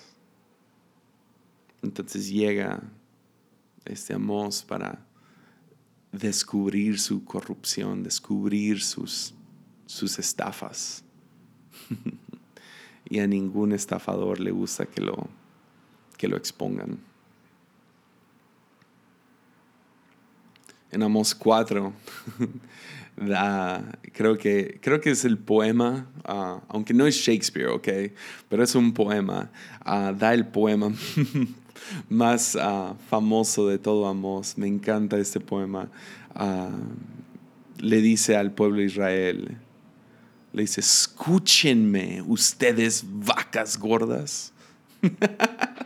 Entonces 1.82 2.28
llega 2.28 2.80
este 3.84 4.14
Amos 4.14 4.62
para 4.62 5.09
descubrir 6.12 6.98
su 6.98 7.24
corrupción, 7.24 8.02
descubrir 8.02 8.82
sus, 8.82 9.34
sus 9.86 10.18
estafas. 10.18 11.04
y 13.08 13.18
a 13.18 13.26
ningún 13.26 13.72
estafador 13.72 14.40
le 14.40 14.50
gusta 14.50 14.86
que 14.86 15.00
lo, 15.00 15.28
que 16.16 16.28
lo 16.28 16.36
expongan. 16.36 16.98
En 20.92 21.02
Amos 21.02 21.34
4, 21.36 21.92
creo, 24.12 24.38
que, 24.38 24.78
creo 24.82 25.00
que 25.00 25.10
es 25.10 25.24
el 25.24 25.38
poema, 25.38 26.10
ah, 26.24 26.62
aunque 26.68 26.92
no 26.92 27.06
es 27.06 27.14
Shakespeare, 27.14 27.68
¿ok? 27.68 27.88
Pero 28.48 28.64
es 28.64 28.74
un 28.74 28.92
poema. 28.92 29.50
Ah, 29.80 30.12
da 30.16 30.34
el 30.34 30.46
poema 30.46 30.92
más 32.08 32.56
ah, 32.60 32.94
famoso 33.08 33.68
de 33.68 33.78
todo 33.78 34.06
Amos. 34.06 34.56
Me 34.58 34.66
encanta 34.66 35.18
este 35.18 35.40
poema. 35.40 35.88
Ah, 36.34 36.70
le 37.78 38.00
dice 38.00 38.36
al 38.36 38.52
pueblo 38.52 38.78
de 38.78 38.84
Israel, 38.84 39.56
le 40.52 40.62
dice, 40.62 40.80
escúchenme 40.80 42.22
ustedes 42.22 43.04
vacas 43.06 43.78
gordas. 43.78 44.52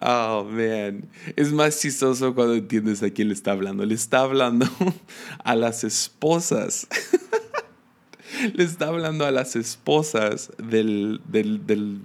Oh, 0.00 0.44
man. 0.44 1.06
Es 1.36 1.52
más 1.52 1.78
chistoso 1.80 2.34
cuando 2.34 2.54
entiendes 2.54 3.02
a 3.02 3.10
quién 3.10 3.28
le 3.28 3.34
está 3.34 3.52
hablando. 3.52 3.84
Le 3.84 3.94
está 3.94 4.20
hablando 4.20 4.66
a 5.44 5.54
las 5.54 5.84
esposas. 5.84 6.88
le 8.54 8.64
está 8.64 8.88
hablando 8.88 9.26
a 9.26 9.30
las 9.30 9.54
esposas 9.54 10.50
del, 10.58 11.20
del, 11.28 11.66
del 11.66 12.00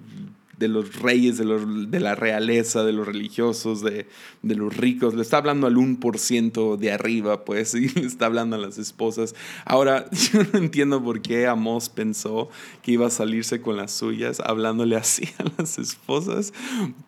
de 0.64 0.70
los 0.70 0.96
reyes, 1.02 1.38
de, 1.38 1.44
los, 1.44 1.92
de, 1.92 2.00
la 2.00 2.16
realeza, 2.16 2.86
de 2.86 2.94
los 2.94 3.06
religiosos, 3.06 3.82
de, 3.82 4.08
de, 4.42 4.56
los 4.56 4.76
ricos. 4.76 5.14
Le 5.14 5.22
está 5.22 5.38
hablando 5.38 5.68
al 5.68 5.76
1% 5.76 6.78
de 6.78 6.92
arriba, 6.92 7.44
pues, 7.44 7.76
y 7.76 7.90
le 7.90 8.08
está 8.08 8.28
hablando 8.28 8.56
a 8.56 8.60
las 8.60 8.78
esposas. 8.78 9.36
Ahora, 9.66 10.10
yo 10.32 10.40
no 10.54 10.60
entiendo 10.60 11.04
por 11.04 11.22
qué 11.22 11.48
Amos 11.48 11.90
pensó 11.90 12.50
que 12.82 12.94
iba 12.94 13.08
a 13.08 13.10
salirse 13.10 13.62
con 13.62 13.76
las 13.76 13.92
suyas, 13.92 14.40
hablándole 14.40 14.96
así 14.96 15.28
a 15.38 15.44
las 15.58 15.78
esposas, 15.78 16.54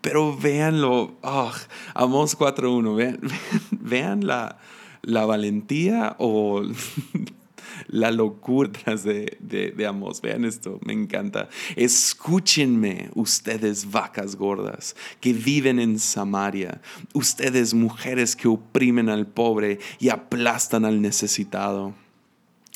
pero 0.02 0.38
véanlo. 0.38 1.16
Oh, 1.22 1.54
Amos 1.94 2.38
4.1, 2.38 2.96
vean, 2.96 3.20
vean 3.72 4.28
la, 4.28 4.60
la 5.02 5.26
valentía 5.26 6.18
o 6.20 6.62
la 7.88 8.12
locura 8.12 8.96
de, 9.04 9.38
de, 9.40 9.72
de 9.72 9.88
Amos. 9.88 10.22
Vean 10.22 10.46
esto, 10.46 10.80
me 10.84 10.94
encanta. 10.94 11.50
Escúchenme, 11.76 13.10
ustedes 13.16 13.90
vacas 13.92 14.36
gordas 14.36 14.96
que 15.20 15.34
viven 15.34 15.80
en 15.80 16.00
Samaria, 16.00 16.82
ustedes 17.14 17.74
mujeres 17.74 18.36
que 18.36 18.48
oprimen 18.48 19.10
al 19.10 19.28
pobre 19.28 19.80
y 20.00 20.10
aplastan 20.10 20.86
al 20.86 21.02
necesitado 21.02 21.94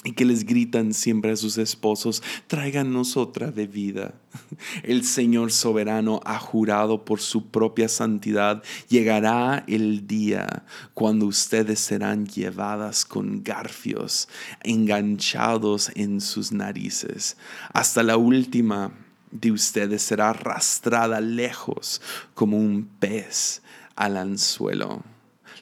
y 0.04 0.14
que 0.14 0.24
les 0.24 0.46
gritan 0.46 0.94
siempre 0.94 1.32
a 1.32 1.36
sus 1.36 1.58
esposos, 1.58 2.24
tráiganos 2.48 3.18
otra 3.18 3.52
bebida. 3.52 4.14
El 4.84 5.04
Señor 5.04 5.52
soberano 5.52 6.22
ha 6.24 6.40
jurado 6.40 7.04
por 7.04 7.20
su 7.20 7.48
propia 7.48 7.90
santidad, 7.90 8.64
llegará 8.88 9.66
el 9.68 10.08
día 10.08 10.64
cuando 10.94 11.26
ustedes 11.26 11.82
serán 11.82 12.28
llevadas 12.28 13.04
con 13.04 13.44
garfios, 13.44 14.30
enganchados 14.64 15.92
en 15.96 16.22
sus 16.22 16.54
narices. 16.54 17.36
Hasta 17.74 18.02
la 18.02 18.16
última 18.16 18.94
de 19.32 19.52
ustedes 19.52 20.02
será 20.02 20.30
arrastrada 20.30 21.20
lejos 21.20 22.02
como 22.34 22.58
un 22.58 22.88
pez 23.00 23.62
al 23.96 24.16
anzuelo 24.16 25.04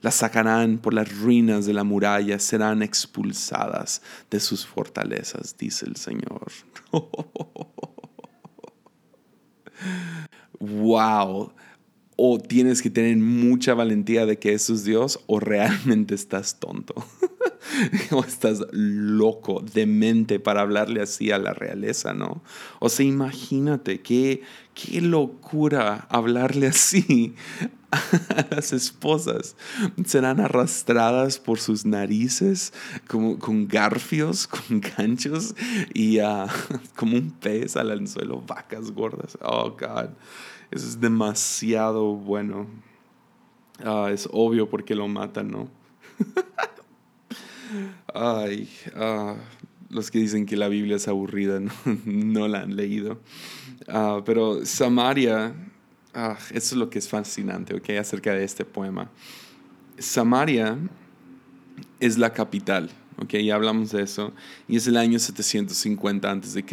las 0.02 0.16
sacarán 0.16 0.78
por 0.78 0.94
las 0.94 1.18
ruinas 1.20 1.66
de 1.66 1.74
la 1.74 1.84
muralla, 1.84 2.40
serán 2.40 2.82
expulsadas 2.82 4.02
de 4.30 4.40
sus 4.40 4.66
fortalezas, 4.66 5.56
dice 5.58 5.86
el 5.86 5.96
Señor. 5.96 6.52
wow. 10.60 11.52
O 12.20 12.40
tienes 12.40 12.82
que 12.82 12.90
tener 12.90 13.16
mucha 13.18 13.76
valentía 13.76 14.26
de 14.26 14.40
que 14.40 14.54
eso 14.54 14.74
es 14.74 14.84
Dios 14.84 15.20
o 15.28 15.40
realmente 15.40 16.16
estás 16.16 16.60
tonto. 16.60 16.96
o 18.12 18.24
estás 18.24 18.66
loco, 18.72 19.64
demente 19.74 20.40
para 20.40 20.62
hablarle 20.62 21.02
así 21.02 21.32
a 21.32 21.38
la 21.38 21.54
realeza, 21.54 22.14
¿no? 22.14 22.42
O 22.80 22.90
sea, 22.90 23.06
imagínate 23.06 24.02
qué, 24.02 24.42
qué 24.74 25.02
locura 25.02 26.08
hablarle 26.10 26.68
así 26.68 27.36
las 28.52 28.74
esposas 28.74 29.56
serán 30.06 30.40
arrastradas 30.40 31.40
por 31.40 31.60
sus 31.60 31.86
narices 31.86 32.74
como, 33.08 33.40
con 33.40 33.68
garfios, 33.68 34.48
con 34.48 34.82
ganchos 34.82 35.56
y 35.94 36.20
uh, 36.20 36.48
como 36.96 37.18
un 37.18 37.32
pez 37.32 37.78
al 37.78 37.92
anzuelo, 37.92 38.42
vacas 38.42 38.92
gordas. 38.92 39.38
Oh, 39.42 39.72
God. 39.72 40.10
Eso 40.70 40.86
es 40.86 41.00
demasiado 41.00 42.14
bueno. 42.16 42.68
Uh, 43.84 44.08
es 44.08 44.28
obvio 44.32 44.70
porque 44.70 44.96
lo 44.96 45.08
matan, 45.08 45.52
¿no? 45.52 45.70
Ay, 48.14 48.70
uh, 48.96 49.36
los 49.90 50.12
que 50.12 50.20
dicen 50.20 50.46
que 50.46 50.58
la 50.58 50.68
Biblia 50.68 50.98
es 50.98 51.08
aburrida 51.08 51.60
no, 51.60 51.72
no 52.06 52.48
la 52.48 52.62
han 52.62 52.76
leído. 52.76 53.20
pero 54.26 54.66
Samaria 54.66 55.54
Ah, 56.20 56.36
eso 56.50 56.74
es 56.74 56.74
lo 56.74 56.90
que 56.90 56.98
es 56.98 57.08
fascinante, 57.08 57.76
¿ok? 57.76 57.92
Acerca 57.92 58.34
de 58.34 58.44
este 58.44 58.66
poema. 58.66 59.12
Samaria 60.00 60.76
es 62.00 62.18
la 62.18 62.34
capital, 62.34 62.90
¿ok? 63.18 63.36
Ya 63.36 63.54
hablamos 63.54 63.92
de 63.92 64.02
eso. 64.02 64.34
Y 64.68 64.78
es 64.78 64.88
el 64.88 64.98
año 64.98 65.20
750 65.20 66.32
a.C. 66.32 66.66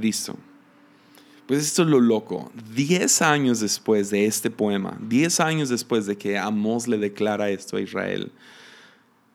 Pues 1.46 1.60
esto 1.62 1.82
es 1.82 1.88
lo 1.88 2.00
loco. 2.00 2.50
Diez 2.74 3.20
años 3.20 3.60
después 3.60 4.08
de 4.08 4.24
este 4.24 4.50
poema, 4.50 4.96
diez 5.02 5.40
años 5.40 5.68
después 5.68 6.06
de 6.06 6.16
que 6.16 6.38
Amós 6.38 6.88
le 6.88 6.96
declara 6.96 7.50
esto 7.50 7.76
a 7.76 7.82
Israel, 7.82 8.32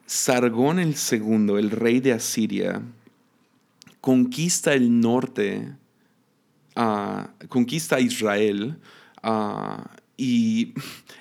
Sargón 0.08 0.80
el 0.80 0.96
segundo, 0.96 1.60
el 1.60 1.70
rey 1.70 2.00
de 2.00 2.14
Asiria, 2.14 2.82
conquista 4.02 4.74
el 4.74 5.02
norte, 5.02 5.72
ah, 6.76 7.30
conquista 7.48 8.00
Israel 8.00 8.80
ah, 9.22 9.98
y 10.20 10.74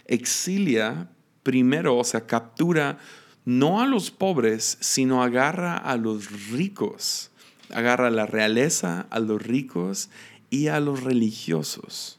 exilia 0.06 1.08
primero, 1.44 1.96
o 1.96 2.02
sea, 2.02 2.26
captura 2.26 2.98
no 3.44 3.80
a 3.80 3.87
los 3.87 4.11
pobres, 4.11 4.76
sino 4.80 5.22
agarra 5.22 5.76
a 5.76 5.96
los 5.96 6.50
ricos, 6.50 7.30
agarra 7.72 8.08
a 8.08 8.11
la 8.11 8.26
realeza, 8.26 9.06
a 9.11 9.20
los 9.20 9.40
ricos 9.40 10.11
y 10.50 10.66
a 10.66 10.80
los 10.80 11.04
religiosos, 11.04 12.18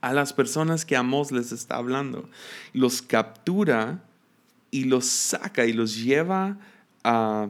a 0.00 0.12
las 0.12 0.32
personas 0.32 0.84
que 0.84 0.96
Amós 0.96 1.30
les 1.30 1.52
está 1.52 1.76
hablando. 1.76 2.28
Los 2.72 3.00
captura 3.00 4.02
y 4.72 4.84
los 4.84 5.06
saca 5.06 5.66
y 5.66 5.72
los 5.72 6.02
lleva 6.02 6.58
a, 7.04 7.48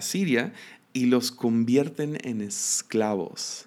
Siria 0.00 0.52
y 0.92 1.06
los 1.06 1.32
convierten 1.32 2.18
en 2.24 2.42
esclavos. 2.42 3.66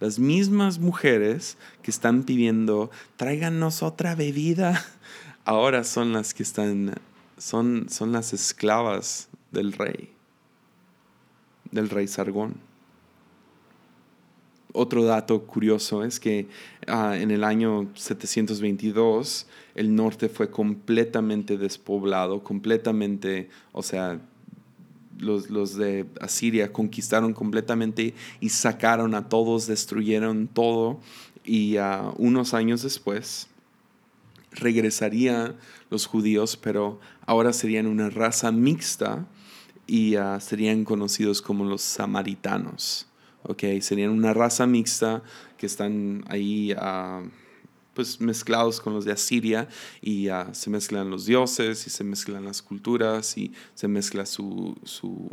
Las 0.00 0.18
mismas 0.18 0.78
mujeres 0.78 1.56
que 1.82 1.90
están 1.90 2.22
pidiendo, 2.22 2.90
tráiganos 3.16 3.82
otra 3.82 4.14
bebida, 4.14 4.84
ahora 5.44 5.82
son 5.82 6.12
las 6.12 6.34
que 6.34 6.42
están, 6.42 6.94
son, 7.36 7.88
son 7.88 8.12
las 8.12 8.32
esclavas 8.32 9.28
del 9.50 9.72
rey, 9.72 10.10
del 11.72 11.90
rey 11.90 12.06
Sargón. 12.06 12.68
Otro 14.72 15.04
dato 15.04 15.42
curioso 15.44 16.04
es 16.04 16.20
que 16.20 16.46
ah, 16.86 17.16
en 17.16 17.30
el 17.30 17.42
año 17.42 17.88
722 17.94 19.48
el 19.74 19.94
norte 19.94 20.28
fue 20.28 20.50
completamente 20.50 21.56
despoblado, 21.56 22.44
completamente, 22.44 23.48
o 23.72 23.82
sea, 23.82 24.20
los, 25.18 25.76
de 25.76 26.06
Asiria 26.20 26.72
conquistaron 26.72 27.34
completamente 27.34 28.14
y 28.40 28.48
sacaron 28.50 29.14
a 29.14 29.28
todos, 29.28 29.66
destruyeron 29.66 30.48
todo 30.48 31.00
y 31.44 31.78
uh, 31.78 32.14
unos 32.16 32.54
años 32.54 32.82
después 32.82 33.48
regresarían 34.52 35.56
los 35.90 36.06
judíos, 36.06 36.56
pero 36.56 37.00
ahora 37.26 37.52
serían 37.52 37.86
una 37.86 38.10
raza 38.10 38.52
mixta 38.52 39.26
y 39.86 40.16
ah, 40.16 40.38
serían 40.40 40.84
conocidos 40.84 41.42
como 41.42 41.64
los 41.64 41.82
samaritanos. 41.82 43.06
Okay, 43.44 43.80
serían 43.80 44.10
una 44.10 44.34
raza 44.34 44.66
mixta 44.66 45.22
que 45.56 45.66
están 45.66 46.24
ahí 46.28 46.72
uh, 46.72 47.28
pues 47.98 48.20
mezclados 48.20 48.80
con 48.80 48.94
los 48.94 49.04
de 49.04 49.10
Asiria 49.10 49.66
y 50.00 50.30
uh, 50.30 50.44
se 50.52 50.70
mezclan 50.70 51.10
los 51.10 51.26
dioses 51.26 51.84
y 51.84 51.90
se 51.90 52.04
mezclan 52.04 52.44
las 52.44 52.62
culturas 52.62 53.36
y 53.36 53.50
se 53.74 53.88
mezcla 53.88 54.24
su, 54.24 54.76
su 54.84 55.28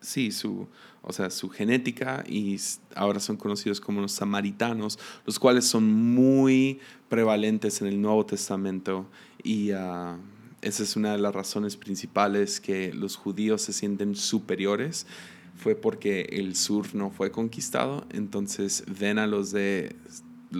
sí, 0.00 0.32
su, 0.32 0.66
o 1.02 1.12
sea, 1.12 1.28
su 1.28 1.50
genética 1.50 2.24
y 2.26 2.56
ahora 2.94 3.20
son 3.20 3.36
conocidos 3.36 3.82
como 3.82 4.00
los 4.00 4.12
samaritanos, 4.12 4.98
los 5.26 5.38
cuales 5.38 5.66
son 5.66 5.92
muy 5.92 6.80
prevalentes 7.10 7.82
en 7.82 7.88
el 7.88 8.00
Nuevo 8.00 8.24
Testamento 8.24 9.04
y 9.44 9.72
uh, 9.72 10.16
esa 10.62 10.82
es 10.82 10.96
una 10.96 11.12
de 11.12 11.18
las 11.18 11.34
razones 11.34 11.76
principales 11.76 12.62
que 12.62 12.94
los 12.94 13.16
judíos 13.16 13.60
se 13.60 13.74
sienten 13.74 14.16
superiores 14.16 15.06
fue 15.54 15.74
porque 15.74 16.22
el 16.32 16.56
sur 16.56 16.94
no 16.94 17.10
fue 17.10 17.30
conquistado, 17.30 18.06
entonces 18.08 18.84
ven 18.98 19.18
a 19.18 19.26
los 19.26 19.52
de 19.52 19.94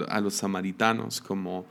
a 0.08 0.20
los 0.20 0.34
samaritanos 0.34 1.20
como 1.20 1.66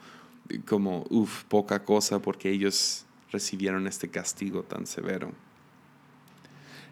como 0.65 1.05
uff, 1.09 1.43
poca 1.45 1.83
cosa 1.83 2.19
porque 2.19 2.49
ellos 2.49 3.05
recibieron 3.31 3.87
este 3.87 4.09
castigo 4.09 4.63
tan 4.63 4.85
severo. 4.85 5.31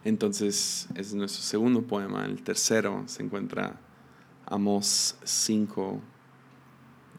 Entonces, 0.03 0.87
es 0.95 1.13
nuestro 1.13 1.41
segundo 1.41 1.81
poema. 1.83 2.25
El 2.25 2.41
tercero 2.43 3.03
se 3.07 3.23
encuentra 3.23 3.79
Amos 4.45 5.15
5, 5.23 6.01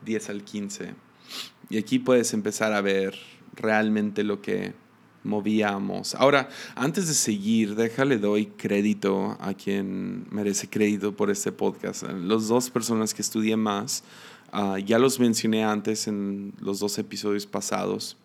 10 0.04 0.30
al 0.30 0.44
15. 0.44 0.94
Y 1.70 1.78
aquí 1.78 1.98
puedes 1.98 2.32
empezar 2.32 2.72
a 2.72 2.80
ver 2.80 3.18
realmente 3.54 4.22
lo 4.22 4.40
que 4.40 4.74
movíamos. 5.24 6.14
Ahora, 6.14 6.48
antes 6.74 7.08
de 7.08 7.14
seguir, 7.14 7.74
déjale 7.74 8.18
doy 8.18 8.46
crédito 8.46 9.36
a 9.40 9.54
quien 9.54 10.26
merece 10.30 10.68
crédito 10.68 11.14
por 11.14 11.30
este 11.30 11.52
podcast. 11.52 12.02
Los 12.04 12.48
dos 12.48 12.70
personas 12.70 13.14
que 13.14 13.22
estudié 13.22 13.56
más, 13.56 14.04
ah, 14.52 14.78
ya 14.78 14.98
los 14.98 15.20
mencioné 15.20 15.64
antes 15.64 16.08
en 16.08 16.52
los 16.60 16.80
dos 16.80 16.98
episodios 16.98 17.46
pasados, 17.46 18.16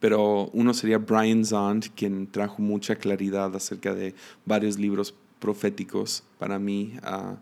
pero 0.00 0.50
uno 0.52 0.74
sería 0.74 0.98
Brian 0.98 1.44
Zond, 1.44 1.86
quien 1.94 2.26
trajo 2.26 2.62
mucha 2.62 2.96
claridad 2.96 3.54
acerca 3.54 3.94
de 3.94 4.14
varios 4.44 4.78
libros 4.78 5.14
proféticos 5.38 6.22
para 6.38 6.58
mí. 6.58 6.98
Uh, 7.02 7.36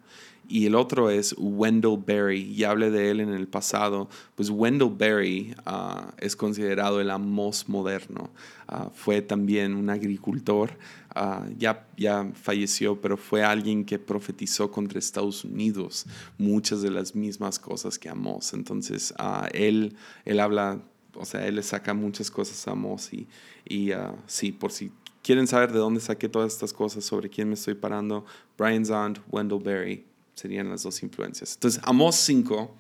y 0.49 0.67
el 0.67 0.75
otro 0.75 1.11
es 1.11 1.35
Wendell 1.39 1.97
Berry, 2.05 2.55
ya 2.55 2.71
hablé 2.71 2.91
de 2.91 3.11
él 3.11 3.21
en 3.21 3.31
el 3.31 3.49
pasado, 3.49 4.09
pues 4.35 4.51
Wendell 4.51 4.91
Berry 4.91 5.55
ah, 5.65 6.13
es 6.19 6.37
considerado 6.37 7.01
el 7.01 7.11
Amos 7.11 7.69
moderno, 7.69 8.31
ah, 8.69 8.91
fue 8.95 9.23
también 9.23 9.75
un 9.75 9.89
agricultor, 9.89 10.77
ah, 11.15 11.47
ya, 11.57 11.87
ya 11.97 12.31
falleció, 12.35 13.01
pero 13.01 13.17
fue 13.17 13.43
alguien 13.43 13.85
que 13.85 13.99
profetizó 13.99 14.71
contra 14.71 14.99
Estados 14.99 15.45
Unidos 15.45 16.07
muchas 16.37 16.83
de 16.83 16.91
las 16.91 17.15
mismas 17.15 17.59
cosas 17.59 17.99
que 17.99 18.11
Amos, 18.11 18.53
entonces 18.53 19.15
él, 19.53 19.97
él 20.27 20.41
habla, 20.41 20.81
o 21.15 21.25
sea, 21.25 21.47
él 21.47 21.57
le 21.57 21.63
saca 21.63 21.95
muchas 21.95 22.31
cosas 22.31 22.69
a 22.69 22.73
Amos 22.73 23.15
y, 23.15 23.27
y 23.67 23.93
sí, 24.27 24.53
por 24.53 24.73
si 24.73 24.93
quieren 25.25 25.47
saber 25.47 25.73
de 25.73 25.79
dónde 25.79 26.01
saqué 26.01 26.29
todas 26.29 26.53
estas 26.53 26.73
cosas, 26.73 27.05
sobre 27.05 27.31
quién 27.31 27.49
me 27.49 27.55
estoy 27.55 27.75
parando, 27.75 28.27
Brian 28.59 28.85
Zond, 28.85 29.21
Wendell 29.31 29.59
Berry 29.59 30.05
serían 30.35 30.69
las 30.69 30.83
dos 30.83 31.03
influencias. 31.03 31.55
Entonces, 31.55 31.81
Amos 31.85 32.17
5, 32.17 32.73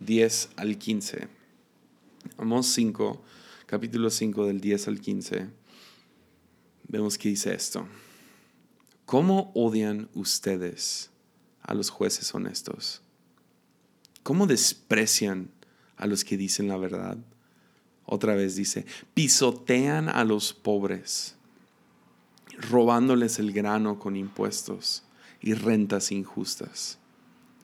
10 0.00 0.50
al 0.56 0.76
15. 0.76 1.28
Amos 2.36 2.66
5, 2.66 3.22
capítulo 3.64 4.10
5 4.10 4.46
del 4.46 4.60
10 4.60 4.88
al 4.88 5.00
15. 5.00 5.48
Vemos 6.88 7.16
que 7.16 7.30
dice 7.30 7.54
esto. 7.54 7.88
¿Cómo 9.06 9.50
odian 9.54 10.10
ustedes 10.14 11.10
a 11.62 11.72
los 11.72 11.88
jueces 11.88 12.34
honestos? 12.34 13.00
¿Cómo 14.22 14.46
desprecian 14.46 15.50
a 15.96 16.06
los 16.06 16.24
que 16.24 16.36
dicen 16.36 16.68
la 16.68 16.76
verdad? 16.76 17.16
Otra 18.04 18.34
vez 18.34 18.54
dice, 18.54 18.84
pisotean 19.14 20.08
a 20.10 20.24
los 20.24 20.52
pobres, 20.52 21.35
robándoles 22.58 23.38
el 23.38 23.52
grano 23.52 23.98
con 23.98 24.16
impuestos 24.16 25.02
y 25.40 25.54
rentas 25.54 26.12
injustas. 26.12 26.98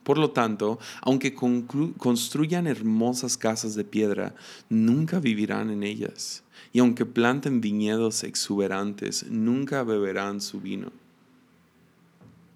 Por 0.02 0.18
lo 0.18 0.32
tanto, 0.32 0.78
aunque 1.00 1.34
construyan 1.34 2.66
hermosas 2.66 3.36
casas 3.36 3.74
de 3.74 3.84
piedra, 3.84 4.34
nunca 4.68 5.20
vivirán 5.20 5.70
en 5.70 5.84
ellas. 5.84 6.42
Y 6.72 6.80
aunque 6.80 7.06
planten 7.06 7.60
viñedos 7.60 8.24
exuberantes, 8.24 9.26
nunca 9.28 9.84
beberán 9.84 10.40
su 10.40 10.60
vino. 10.60 10.90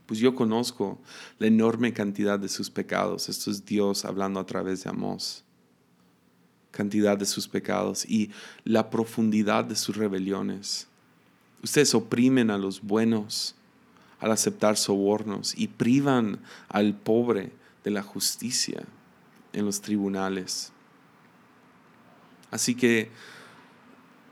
Pues 0.06 0.20
yo 0.20 0.34
conozco 0.34 0.98
la 1.38 1.46
enorme 1.46 1.92
cantidad 1.92 2.38
de 2.38 2.48
sus 2.48 2.70
pecados. 2.70 3.28
Esto 3.28 3.50
es 3.50 3.64
Dios 3.64 4.04
hablando 4.04 4.40
a 4.40 4.46
través 4.46 4.82
de 4.82 4.90
Amós. 4.90 5.44
Cantidad 6.70 7.16
de 7.16 7.26
sus 7.26 7.48
pecados 7.48 8.04
y 8.04 8.30
la 8.64 8.90
profundidad 8.90 9.64
de 9.64 9.76
sus 9.76 9.96
rebeliones. 9.96 10.88
Ustedes 11.66 11.96
oprimen 11.96 12.52
a 12.52 12.58
los 12.58 12.80
buenos 12.80 13.56
al 14.20 14.30
aceptar 14.30 14.76
sobornos 14.76 15.52
y 15.58 15.66
privan 15.66 16.38
al 16.68 16.94
pobre 16.94 17.50
de 17.82 17.90
la 17.90 18.04
justicia 18.04 18.84
en 19.52 19.64
los 19.64 19.80
tribunales. 19.80 20.70
Así 22.52 22.76
que 22.76 23.10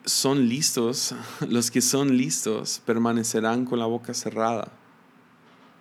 son 0.05 0.49
listos, 0.49 1.12
los 1.49 1.73
que 1.73 1.81
son 1.81 2.16
listos 2.16 2.81
permanecerán 2.87 3.64
con 3.64 3.81
la 3.81 3.87
boca 3.87 4.14
cerrada, 4.14 4.70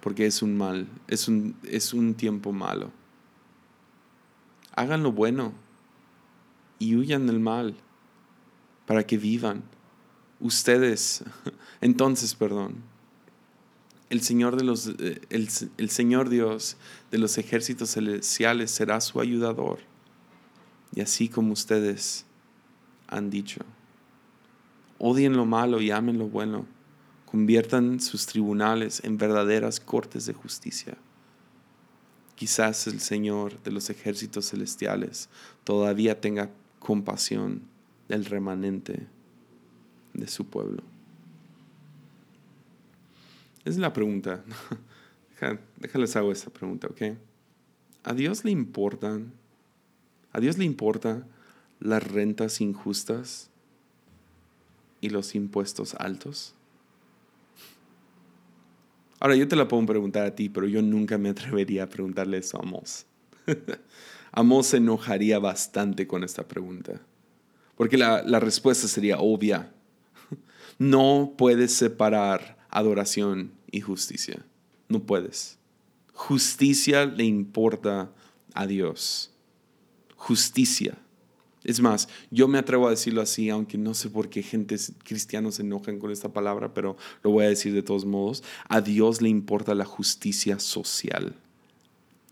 porque 0.01 0.25
es 0.25 0.41
un 0.41 0.57
mal, 0.57 0.87
es 1.07 1.27
un, 1.27 1.55
es 1.65 1.93
un 1.93 2.15
tiempo 2.15 2.51
malo. 2.51 2.91
Hagan 4.75 5.03
lo 5.03 5.11
bueno 5.11 5.53
y 6.79 6.95
huyan 6.95 7.27
del 7.27 7.39
mal 7.39 7.75
para 8.87 9.05
que 9.05 9.19
vivan. 9.19 9.71
Ustedes, 10.43 11.23
entonces, 11.79 12.35
perdón, 12.35 12.75
el 14.09 14.19
Señor, 14.19 14.57
de 14.57 14.65
los, 14.65 14.89
eh, 14.99 15.21
el, 15.29 15.89
Señor 15.89 16.27
Dios 16.27 16.75
de 17.11 17.17
los 17.17 17.37
ejércitos 17.37 17.93
celestiales 17.93 18.69
será 18.69 18.99
su 18.99 19.21
ayudador. 19.21 19.79
Y 20.93 20.99
así 20.99 21.29
como 21.29 21.53
ustedes 21.53 22.25
han 23.07 23.29
dicho, 23.29 23.61
odien 24.97 25.37
lo 25.37 25.45
malo 25.45 25.79
y 25.79 25.91
amen 25.91 26.17
lo 26.17 26.27
bueno, 26.27 26.65
conviertan 27.25 28.01
sus 28.01 28.25
tribunales 28.25 29.01
en 29.05 29.17
verdaderas 29.17 29.79
cortes 29.79 30.25
de 30.25 30.33
justicia. 30.33 30.97
quizás 32.35 32.85
el 32.87 32.99
Señor 32.99 33.63
de 33.63 33.71
los 33.71 33.89
ejércitos 33.89 34.49
celestiales 34.49 35.29
todavía 35.63 36.19
tenga 36.19 36.49
compasión 36.79 37.61
del 38.09 38.25
remanente 38.25 39.07
de 40.13 40.27
su 40.27 40.45
pueblo. 40.45 40.83
Es 43.65 43.77
la 43.77 43.93
pregunta. 43.93 44.43
déjales 45.77 46.15
hago 46.15 46.31
esta 46.31 46.49
pregunta, 46.49 46.87
¿ok? 46.87 47.17
¿A 48.03 48.13
Dios 48.13 48.43
le 48.43 48.51
importan? 48.51 49.31
¿A 50.31 50.39
Dios 50.39 50.57
le 50.57 50.65
importa 50.65 51.25
las 51.79 52.03
rentas 52.03 52.61
injustas 52.61 53.49
y 54.99 55.09
los 55.09 55.35
impuestos 55.35 55.95
altos? 55.95 56.53
Ahora, 59.19 59.35
yo 59.35 59.47
te 59.47 59.55
la 59.55 59.69
puedo 59.69 59.85
preguntar 59.85 60.25
a 60.25 60.35
ti, 60.35 60.49
pero 60.49 60.67
yo 60.67 60.81
nunca 60.81 61.17
me 61.17 61.29
atrevería 61.29 61.83
a 61.83 61.89
preguntarle 61.89 62.39
eso 62.39 62.57
a 62.57 62.61
Amos. 62.61 63.05
Amos 64.33 64.67
se 64.67 64.77
enojaría 64.77 65.39
bastante 65.39 66.07
con 66.07 66.25
esta 66.25 66.45
pregunta, 66.45 66.99
porque 67.77 67.97
la, 67.97 68.21
la 68.23 68.41
respuesta 68.41 68.87
sería 68.87 69.19
obvia. 69.19 69.72
No 70.79 71.33
puedes 71.37 71.73
separar 71.73 72.57
adoración 72.69 73.51
y 73.71 73.81
justicia. 73.81 74.45
No 74.89 75.01
puedes. 75.03 75.57
Justicia 76.13 77.05
le 77.05 77.23
importa 77.23 78.11
a 78.53 78.67
Dios. 78.67 79.31
Justicia. 80.15 80.97
Es 81.63 81.79
más, 81.79 82.09
yo 82.29 82.47
me 82.47 82.57
atrevo 82.57 82.87
a 82.87 82.91
decirlo 82.91 83.21
así, 83.21 83.49
aunque 83.49 83.77
no 83.77 83.93
sé 83.93 84.09
por 84.09 84.29
qué 84.29 84.43
gente 84.43 84.75
cristianos 85.03 85.55
se 85.55 85.61
enojan 85.61 85.97
con 85.97 86.11
esta 86.11 86.29
palabra, 86.33 86.73
pero 86.73 86.97
lo 87.23 87.31
voy 87.31 87.45
a 87.45 87.49
decir 87.49 87.73
de 87.73 87.83
todos 87.83 88.05
modos. 88.05 88.43
A 88.67 88.81
Dios 88.81 89.21
le 89.21 89.29
importa 89.29 89.73
la 89.73 89.85
justicia 89.85 90.59
social. 90.59 91.35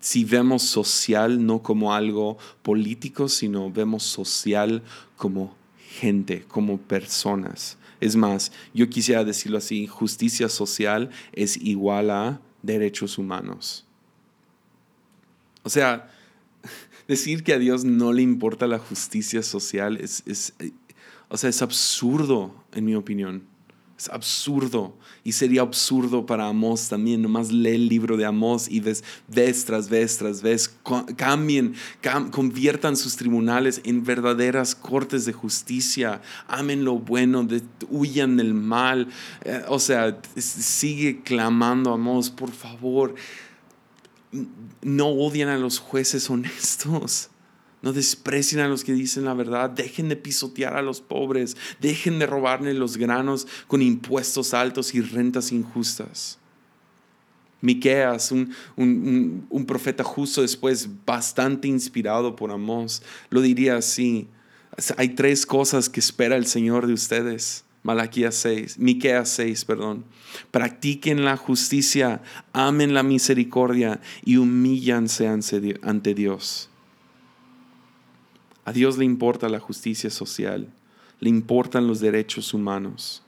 Si 0.02 0.26
vemos 0.26 0.64
social 0.64 1.46
no 1.46 1.62
como 1.62 1.94
algo 1.94 2.38
político, 2.62 3.30
sino 3.30 3.72
vemos 3.72 4.04
social 4.04 4.82
como 5.16 5.56
gente, 5.78 6.44
como 6.48 6.78
personas. 6.78 7.78
Es 8.02 8.16
más, 8.16 8.52
yo 8.74 8.90
quisiera 8.90 9.24
decirlo 9.24 9.60
así, 9.60 9.88
justicia 9.88 10.50
social 10.50 11.12
es 11.32 11.56
igual 11.56 12.10
a 12.10 12.42
derechos 12.64 13.18
humanos. 13.18 13.86
O 15.64 15.70
sea, 15.70 16.12
decir 17.08 17.44
que 17.44 17.54
a 17.54 17.60
Dios 17.60 17.86
no 17.86 18.12
le 18.12 18.24
importa 18.24 18.68
la 18.68 18.80
justicia 18.80 19.44
social 19.44 19.98
es, 19.98 20.24
o 21.30 21.38
sea, 21.38 21.50
es 21.50 21.62
absurdo, 21.62 22.54
en 22.74 22.86
mi 22.86 22.96
opinión. 22.96 23.51
Es 24.02 24.10
absurdo. 24.10 24.98
Y 25.24 25.34
sería 25.34 25.62
absurdo 25.62 26.26
para 26.26 26.48
Amós 26.48 26.90
también. 26.90 27.22
Nomás 27.22 27.52
lee 27.52 27.76
el 27.76 27.88
libro 27.88 28.18
de 28.18 28.26
Amós 28.26 28.68
y 28.68 28.80
ves 28.80 29.04
vez 29.28 29.64
tras 29.64 29.90
vez 29.90 30.18
tras 30.18 30.42
vez. 30.42 30.76
Cambien, 31.16 31.76
conviertan 32.32 32.98
sus 32.98 33.16
tribunales 33.16 33.80
en 33.84 34.04
verdaderas 34.04 34.74
cortes 34.74 35.26
de 35.26 35.34
justicia. 35.34 36.20
Amen 36.48 36.84
lo 36.84 36.98
bueno, 36.98 37.48
huyan 37.92 38.38
del 38.38 38.56
mal. 38.56 39.08
Eh, 39.46 39.62
o 39.68 39.78
sea, 39.78 40.20
sigue 40.36 41.22
clamando 41.22 41.94
Amós, 41.94 42.32
por 42.32 42.50
favor. 42.50 43.14
No 44.82 45.10
odian 45.10 45.50
a 45.50 45.60
los 45.60 45.78
jueces 45.78 46.28
honestos. 46.28 47.30
No 47.82 47.94
desprecien 47.94 48.62
a 48.62 48.68
los 48.68 48.84
que 48.84 48.94
dicen 48.94 49.26
la 49.26 49.34
verdad. 49.34 49.70
Dejen 49.70 50.10
de 50.10 50.16
pisotear 50.16 50.76
a 50.76 50.82
los 50.82 51.02
pobres. 51.02 51.58
Dejen 51.80 52.20
de 52.20 52.28
robarle 52.28 52.74
los 52.74 52.98
granos 52.98 53.48
con 53.68 53.82
impuestos 53.82 54.54
altos 54.54 54.94
y 54.94 55.02
rentas 55.02 55.52
injustas. 55.52 56.38
Miqueas, 57.62 58.32
un, 58.32 58.56
un, 58.76 59.66
profeta 59.66 60.04
justo 60.04 60.42
después, 60.42 60.90
bastante 61.06 61.68
inspirado 61.68 62.36
por 62.36 62.52
Amós, 62.52 63.04
lo 63.30 63.40
diría 63.42 63.78
así. 63.78 64.28
Hay 64.98 65.10
tres 65.10 65.46
cosas 65.46 65.88
que 65.88 66.00
espera 66.00 66.38
el 66.38 66.48
Señor 66.48 66.88
de 66.88 66.94
ustedes. 66.94 67.64
Malaquías 67.84 68.36
6, 68.36 68.78
Miqueas 68.80 69.30
6, 69.30 69.66
perdón. 69.66 70.06
Practiquen 70.52 71.24
la 71.24 71.38
justicia, 71.38 72.22
amen 72.54 72.94
la 72.94 73.04
misericordia 73.04 74.02
y 74.24 74.38
humíllanse 74.38 75.28
ante 75.28 76.14
Dios. 76.14 76.71
A 78.64 78.72
Dios 78.72 78.98
le 78.98 79.06
importa 79.06 79.50
la 79.50 79.60
justicia 79.60 80.10
social, 80.10 80.72
le 81.20 81.30
importan 81.30 81.88
los 81.88 82.00
derechos 82.00 82.54
humanos. 82.54 83.24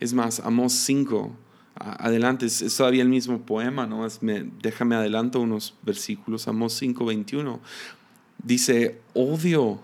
Es 0.00 0.12
más, 0.12 0.40
Amos 0.40 0.74
5, 0.74 1.34
adelante, 1.74 2.46
es, 2.46 2.76
todavía 2.76 3.02
el 3.02 3.08
mismo 3.08 3.40
poema, 3.40 3.86
¿no? 3.86 4.06
me, 4.20 4.50
déjame 4.62 4.96
adelanto 4.96 5.40
unos 5.40 5.74
versículos, 5.82 6.46
Amos 6.46 6.74
5, 6.74 7.04
21. 7.06 7.60
Dice, 8.42 9.00
odio, 9.14 9.80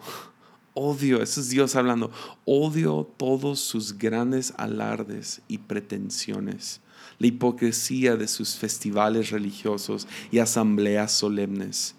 odio, 0.74 1.22
eso 1.22 1.40
es 1.40 1.48
Dios 1.48 1.74
hablando, 1.74 2.12
odio 2.44 3.10
todos 3.16 3.60
sus 3.60 3.96
grandes 3.96 4.52
alardes 4.58 5.40
y 5.48 5.58
pretensiones, 5.58 6.82
la 7.18 7.28
hipocresía 7.28 8.16
de 8.16 8.28
sus 8.28 8.56
festivales 8.56 9.30
religiosos 9.30 10.06
y 10.30 10.38
asambleas 10.38 11.12
solemnes 11.12 11.96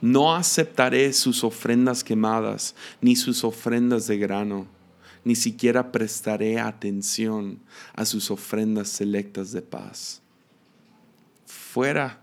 no 0.00 0.34
aceptaré 0.34 1.12
sus 1.12 1.42
ofrendas 1.44 2.04
quemadas, 2.04 2.74
ni 3.00 3.16
sus 3.16 3.44
ofrendas 3.44 4.06
de 4.06 4.18
grano, 4.18 4.66
ni 5.24 5.34
siquiera 5.34 5.90
prestaré 5.90 6.58
atención 6.60 7.58
a 7.94 8.04
sus 8.04 8.30
ofrendas 8.30 8.88
selectas 8.88 9.52
de 9.52 9.62
paz. 9.62 10.22
Fuera, 11.46 12.20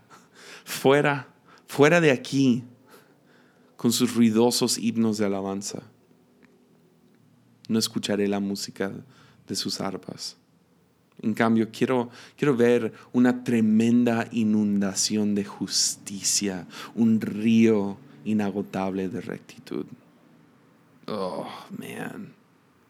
fuera, 0.64 1.28
fuera 1.66 2.00
de 2.00 2.10
aquí, 2.10 2.64
con 3.76 3.92
sus 3.92 4.14
ruidosos 4.14 4.78
himnos 4.78 5.18
de 5.18 5.26
alabanza. 5.26 5.82
No 7.68 7.78
escucharé 7.78 8.28
la 8.28 8.40
música 8.40 8.92
de 9.46 9.54
sus 9.56 9.80
arpas. 9.80 10.36
En 11.22 11.34
cambio, 11.34 11.68
quiero, 11.72 12.10
quiero 12.36 12.56
ver 12.56 12.92
una 13.12 13.44
tremenda 13.44 14.28
inundación 14.32 15.34
de 15.34 15.44
justicia, 15.44 16.66
un 16.94 17.20
río 17.20 17.96
inagotable 18.24 19.08
de 19.08 19.20
rectitud. 19.20 19.86
Oh, 21.06 21.46
man. 21.70 22.34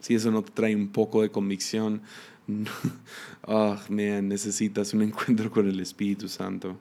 Si 0.00 0.14
eso 0.14 0.30
no 0.30 0.42
te 0.42 0.52
trae 0.52 0.74
un 0.74 0.88
poco 0.88 1.22
de 1.22 1.30
convicción, 1.30 2.02
oh, 3.46 3.76
man, 3.88 4.28
necesitas 4.28 4.92
un 4.94 5.02
encuentro 5.02 5.50
con 5.50 5.68
el 5.68 5.80
Espíritu 5.80 6.28
Santo. 6.28 6.76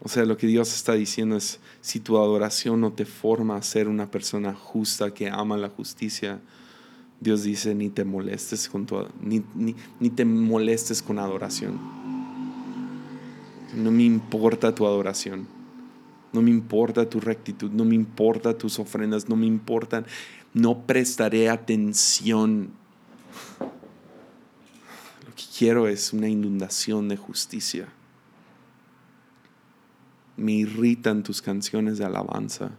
O 0.00 0.08
sea, 0.08 0.26
lo 0.26 0.36
que 0.36 0.46
Dios 0.46 0.74
está 0.74 0.92
diciendo 0.92 1.36
es, 1.36 1.60
si 1.80 1.98
tu 1.98 2.18
adoración 2.18 2.80
no 2.80 2.92
te 2.92 3.06
forma 3.06 3.56
a 3.56 3.62
ser 3.62 3.88
una 3.88 4.10
persona 4.10 4.52
justa 4.52 5.14
que 5.14 5.30
ama 5.30 5.56
la 5.56 5.70
justicia, 5.70 6.40
Dios 7.20 7.42
dice, 7.42 7.74
ni 7.74 7.90
te 7.90 8.04
molestes 8.04 8.68
con 8.68 8.86
ni, 9.22 9.42
ni, 9.54 10.10
te 10.10 10.24
molestes 10.24 11.02
con 11.02 11.18
adoración. 11.18 11.80
No 13.74 13.90
me 13.90 14.04
importa 14.04 14.74
tu 14.74 14.86
adoración. 14.86 15.46
No 16.32 16.42
me 16.42 16.50
importa 16.50 17.08
tu 17.08 17.20
rectitud, 17.20 17.70
no 17.70 17.84
me 17.84 17.94
importa 17.94 18.58
tus 18.58 18.80
ofrendas, 18.80 19.28
no 19.28 19.36
me 19.36 19.46
importan, 19.46 20.04
no 20.52 20.80
prestaré 20.84 21.48
atención. 21.48 22.70
Lo 23.60 25.34
que 25.36 25.44
quiero 25.56 25.86
es 25.86 26.12
una 26.12 26.28
inundación 26.28 27.08
de 27.08 27.16
justicia. 27.16 27.88
Me 30.36 30.52
irritan 30.52 31.22
tus 31.22 31.40
canciones 31.40 31.98
de 31.98 32.04
alabanza 32.04 32.72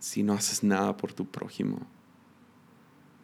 si 0.00 0.24
no 0.24 0.32
haces 0.32 0.64
nada 0.64 0.96
por 0.96 1.12
tu 1.12 1.26
prójimo 1.26 1.86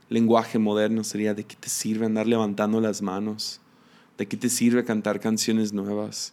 lenguaje 0.09 0.59
moderno 0.59 1.05
sería 1.05 1.35
de 1.35 1.45
qué 1.45 1.57
te 1.57 1.69
sirve 1.69 2.07
andar 2.07 2.27
levantando 2.27 2.81
las 2.81 3.03
manos, 3.03 3.61
de 4.19 4.27
qué 4.27 4.37
te 4.37 4.49
sirve 4.49 4.85
cantar 4.85 5.21
canciones 5.21 5.73
nuevas, 5.73 6.33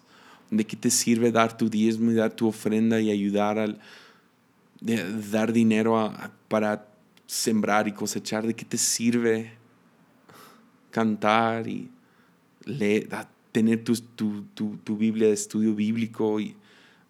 de 0.52 0.66
qué 0.66 0.76
te 0.76 0.90
sirve 0.90 1.32
dar 1.32 1.58
tu 1.58 1.70
diezmo 1.70 2.12
y 2.12 2.16
dar 2.16 2.34
tu 2.34 2.48
ofrenda 2.48 3.00
y 3.00 3.10
ayudar 3.10 3.58
al 3.60 3.80
dar 5.32 5.54
dinero 5.54 6.14
para 6.48 6.88
sembrar 7.26 7.88
y 7.88 7.94
cosechar, 7.94 8.46
de 8.46 8.54
qué 8.54 8.66
te 8.66 8.78
sirve 8.78 9.54
cantar 10.92 11.68
y 11.68 11.90
leer, 12.66 13.08
tener 13.52 13.84
tu, 13.84 13.96
tu, 14.54 14.98
Biblia 14.98 15.28
de 15.28 15.34
estudio 15.34 15.74
bíblico 15.74 16.40
y 16.40 16.56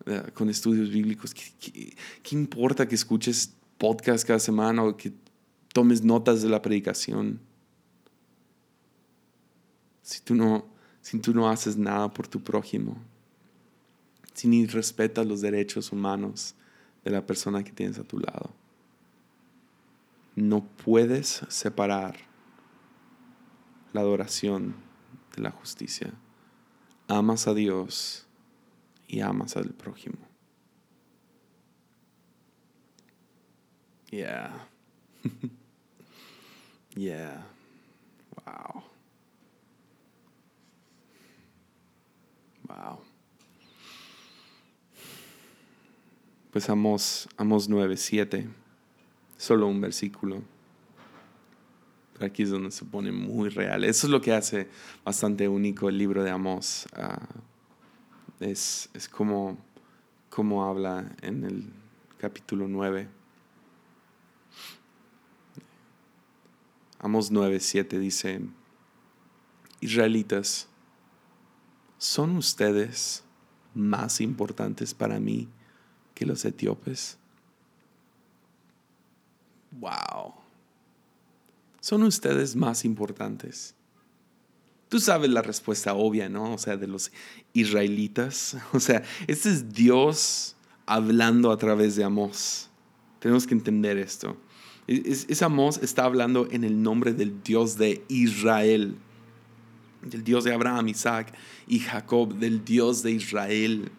eh, 0.06 0.24
con 0.34 0.50
estudios 0.50 0.90
bíblicos. 0.90 1.34
¿Qué, 1.34 1.94
¿Qué, 2.22 2.36
importa 2.36 2.88
que 2.88 2.96
escuches 2.96 3.54
podcast 3.78 4.26
cada 4.26 4.40
semana 4.40 4.84
o 4.84 4.96
que 4.96 5.12
tomes 5.74 6.04
notas 6.04 6.42
de 6.42 6.50
la 6.50 6.62
predicación. 6.62 7.40
Si 10.04 10.22
tú 10.22 10.36
no, 10.36 10.66
si 11.02 11.20
tú 11.20 11.34
no 11.34 11.50
haces 11.50 11.76
nada 11.76 12.14
por 12.14 12.28
tu 12.28 12.42
prójimo, 12.42 12.96
si 14.34 14.48
ni 14.48 14.66
respetas 14.66 15.26
los 15.26 15.42
derechos 15.42 15.92
humanos 15.92 16.56
de 17.04 17.12
la 17.12 17.26
persona 17.26 17.64
que 17.64 17.72
tienes 17.72 18.00
a 18.00 18.04
tu 18.04 18.20
lado, 18.20 18.52
no 20.36 20.66
puedes 20.66 21.42
separar 21.50 22.18
la 23.94 24.02
adoración 24.02 24.76
de 25.36 25.44
la 25.44 25.52
justicia. 25.52 26.14
amas 27.08 27.48
a 27.48 27.54
Dios 27.54 28.26
y 29.08 29.20
amas 29.20 29.56
al 29.58 29.70
prójimo. 29.70 30.18
Yeah. 34.10 34.68
yeah. 36.96 37.46
Wow. 38.46 38.84
Wow. 42.68 43.00
Pues 46.52 46.70
Amos, 46.70 47.28
Amos 47.38 47.68
9, 47.68 47.98
7. 47.98 48.48
Solo 49.38 49.68
un 49.68 49.82
versículo. 49.82 50.44
Pero 52.14 52.26
aquí 52.26 52.44
es 52.44 52.52
donde 52.52 52.72
se 52.72 52.86
pone 52.86 53.12
muy 53.12 53.50
real. 53.50 53.84
Eso 53.84 54.08
es 54.08 54.12
lo 54.12 54.22
que 54.22 54.34
hace 54.34 54.70
bastante 55.04 55.48
único 55.48 55.90
el 55.90 55.98
libro 55.98 56.24
de 56.24 56.30
Amos. 56.30 56.88
Ah, 56.96 57.28
es, 58.40 58.90
es 58.94 59.10
como, 59.10 59.58
como 60.30 60.64
habla 60.64 61.12
en 61.22 61.44
el 61.44 61.74
capítulo 62.20 62.68
9. 62.68 63.08
Amos 67.04 67.32
9, 67.32 67.60
7 67.60 68.00
dice, 68.00 68.40
Israelitas, 69.82 70.70
¿son 71.98 72.38
ustedes 72.38 73.26
más 73.74 74.22
importantes 74.22 74.94
para 74.94 75.20
mí 75.20 75.50
que 76.16 76.26
los 76.26 76.46
etíopes? 76.46 77.18
Wow. 79.72 80.34
¿Son 81.82 82.04
ustedes 82.04 82.56
más 82.56 82.86
importantes? 82.86 83.76
Tú 84.88 85.02
sabes 85.02 85.30
la 85.30 85.42
respuesta 85.42 85.96
obvia, 85.96 86.30
¿no? 86.30 86.54
O 86.54 86.58
sea, 86.58 86.78
de 86.78 86.88
los 86.88 87.12
israelitas. 87.52 88.56
O 88.72 88.80
sea, 88.80 89.04
este 89.28 89.50
es 89.50 89.74
Dios 89.74 90.56
hablando 90.86 91.52
a 91.52 91.58
través 91.58 91.98
de 91.98 92.06
Amós. 92.06 92.70
Tenemos 93.20 93.46
que 93.46 93.56
entender 93.56 93.98
esto. 93.98 94.38
Esa 94.88 95.46
Amós 95.46 95.80
está 95.82 96.04
hablando 96.04 96.48
en 96.52 96.64
el 96.64 96.82
nombre 96.82 97.14
del 97.14 97.42
Dios 97.44 97.78
de 97.78 98.04
Israel, 98.10 98.96
del 100.02 100.24
Dios 100.24 100.44
de 100.44 100.54
Abraham, 100.54 100.90
Isaac 100.90 101.34
y 101.68 101.80
Jacob, 101.80 102.36
del 102.36 102.66
Dios 102.66 103.02
de 103.04 103.12
Israel 103.12 103.92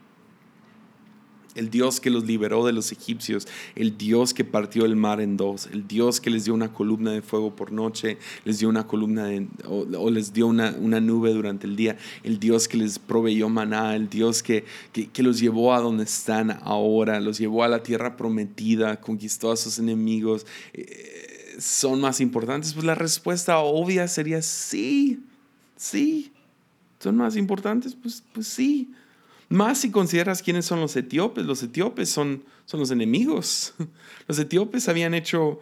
el 1.55 1.71
Dios 1.71 2.01
que 2.01 2.11
los 2.11 2.25
liberó 2.25 2.67
de 2.67 2.73
los 2.73 2.93
egipcios, 2.93 3.47
el 3.75 3.97
Dios 3.97 4.35
que 4.35 4.45
partió 4.45 4.85
el 4.85 4.97
mar 4.97 5.21
en 5.21 5.37
dos, 5.37 5.69
el 5.73 5.87
Dios 5.87 6.21
que 6.21 6.31
les 6.31 6.45
dio 6.45 6.55
una 6.55 6.73
columna 6.73 7.13
de 7.13 7.23
fuego 7.23 7.55
por 7.55 7.73
noche, 7.73 8.19
les 8.45 8.59
dio 8.59 8.69
una 8.69 8.87
columna 8.87 9.29
o, 9.67 10.11
les 10.11 10.33
dio 10.33 10.47
una, 10.47 10.73
nube 10.73 11.33
durante 11.33 11.67
el 11.67 11.77
día, 11.77 11.97
el 12.23 12.39
Dios 12.39 12.69
que 12.69 12.77
les 12.77 12.99
proveyó 12.99 13.49
maná, 13.49 13.95
el 13.95 14.09
Dios 14.09 14.43
que, 14.43 14.65
que, 14.93 15.23
los 15.23 15.39
llevó 15.39 15.75
a 15.75 15.81
donde 15.81 16.05
están 16.05 16.59
ahora, 16.63 17.21
los 17.21 17.39
llevó 17.39 17.65
a 17.65 17.69
la 17.69 17.83
tierra 17.83 18.17
prometida, 18.17 19.01
conquistó 19.01 19.53
a 19.53 19.57
sus 19.57 19.79
enemigos, 19.79 20.47
eh, 20.73 21.57
son 21.59 22.01
más 22.01 22.21
importantes. 22.21 22.75
Pues 22.75 22.85
la 22.85 22.95
respuesta 22.95 23.59
obvia 23.59 24.09
sería 24.09 24.43
sí, 24.43 25.23
sí, 25.77 26.33
son 26.99 27.17
más 27.17 27.37
importantes, 27.37 27.95
pues, 27.95 28.23
pues 28.33 28.47
sí. 28.47 28.91
Más 29.49 29.79
si 29.79 29.91
consideras 29.91 30.43
quiénes 30.43 30.65
son 30.65 30.81
los 30.81 30.97
etíopes. 30.97 31.45
Los 31.45 31.63
etíopes 31.63 32.09
son, 32.09 32.45
son 32.65 32.81
los 32.81 32.91
enemigos. 32.91 33.75
Los 34.27 34.39
etíopes 34.39 34.89
habían 34.89 35.13
hecho 35.15 35.61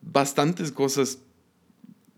bastantes 0.00 0.70
cosas 0.70 1.18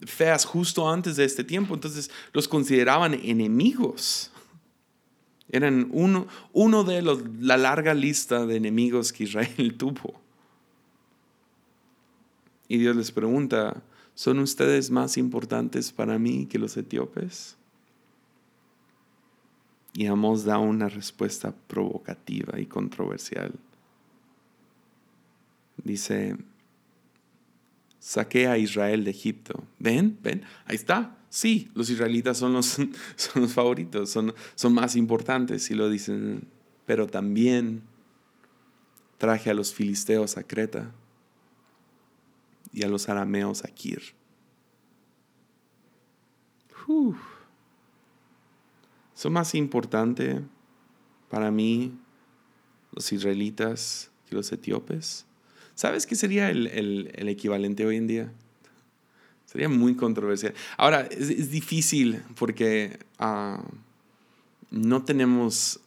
feas 0.05 0.45
justo 0.45 0.89
antes 0.91 1.17
de 1.17 1.25
este 1.25 1.45
tiempo, 1.45 1.75
entonces 1.75 2.11
los 2.33 2.49
consideraban 2.49 3.15
enemigos. 3.15 4.31
Eran 5.51 5.89
uno, 5.93 6.27
uno 6.53 6.85
de 6.85 7.03
los, 7.03 7.23
la 7.41 7.57
larga 7.57 7.95
lista 7.95 8.47
de 8.47 8.57
enemigos 8.57 9.13
que 9.13 9.25
Israel 9.25 9.75
tuvo. 9.79 10.21
Y 12.69 12.79
Dios 12.79 12.95
les 12.95 13.11
pregunta, 13.11 13.83
¿son 14.15 14.39
ustedes 14.41 14.91
más 14.91 15.17
importantes 15.17 15.91
para 15.91 16.19
mí 16.19 16.47
que 16.47 16.59
los 16.59 16.77
etíopes? 16.77 17.58
Y 19.99 20.07
Amos 20.07 20.45
da 20.45 20.59
una 20.59 20.89
respuesta 20.89 21.53
provocativa 21.53 22.61
y 22.61 22.67
controversial. 22.67 23.53
Dice, 25.83 26.37
saqué 27.99 28.47
a 28.47 28.59
Israel 28.59 29.03
de 29.03 29.11
Egipto. 29.11 29.65
¿Ven? 29.81 30.17
¿Ven? 30.23 30.45
Ahí 30.67 30.77
está. 30.77 31.19
Sí, 31.31 31.73
los 31.75 31.91
israelitas 31.91 32.39
son 32.39 32.53
los, 32.53 32.67
son 33.17 33.43
los 33.43 33.53
favoritos, 33.53 34.09
son, 34.09 34.33
son 34.55 34.73
más 34.73 34.95
importantes 34.95 35.69
y 35.69 35.75
lo 35.75 35.91
dicen. 35.91 36.47
Pero 36.87 37.09
también 37.09 37.83
traje 39.17 39.51
a 39.51 39.55
los 39.55 39.75
filisteos 39.75 40.37
a 40.37 40.45
Creta 40.45 40.93
y 42.73 42.85
a 42.85 42.89
los 42.89 43.09
arameos 43.09 43.65
a 43.65 43.69
Kir. 43.75 44.15
Son 49.19 49.33
más 49.33 49.57
importante 49.57 50.43
para 51.29 51.51
mí 51.51 51.93
los 52.93 53.13
israelitas 53.13 54.13
que 54.29 54.37
los 54.37 54.53
etíopes. 54.53 55.27
¿Sabes 55.75 56.07
qué 56.07 56.15
sería 56.15 56.51
el, 56.51 57.29
equivalente 57.29 57.85
hoy 57.85 57.97
en 57.97 58.07
día? 58.07 58.33
Sería 59.45 59.69
muy 59.69 59.97
controversial. 59.97 60.55
Ahora, 60.77 61.01
es, 61.11 61.51
difícil 61.51 62.23
porque 62.37 63.01
ah, 63.19 63.61
no 64.71 65.03
tenemos 65.03 65.81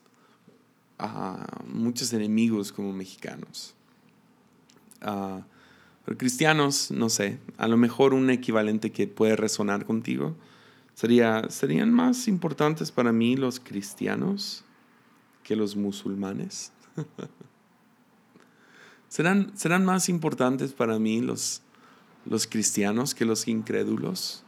ah, 1.00 1.64
muchos 1.68 2.12
enemigos 2.12 2.74
como 2.74 2.92
mexicanos. 2.92 3.76
Uh, 5.02 5.40
pero 6.04 6.18
cristianos, 6.18 6.92
no 6.92 7.08
sé, 7.08 7.38
a 7.58 7.70
lo 7.70 7.78
mejor 7.78 8.14
un 8.14 8.30
equivalente 8.30 8.92
que 8.92 9.08
puede 9.08 9.38
resonar 9.38 9.86
contigo 9.86 10.36
Sería, 10.94 11.50
¿Serían 11.50 11.92
más 11.94 12.28
importantes 12.28 12.92
para 12.92 13.12
mí 13.12 13.36
los 13.36 13.60
cristianos 13.60 14.64
que 15.44 15.56
los 15.56 15.76
musulmanes? 15.76 16.72
¿Serán, 19.08 19.52
¿Serán 19.58 19.84
más 19.84 20.10
importantes 20.10 20.74
para 20.74 21.00
mí 21.00 21.22
los, 21.22 21.62
los 22.26 22.48
cristianos 22.48 23.14
que 23.16 23.26
los 23.26 23.48
incrédulos? 23.48 24.44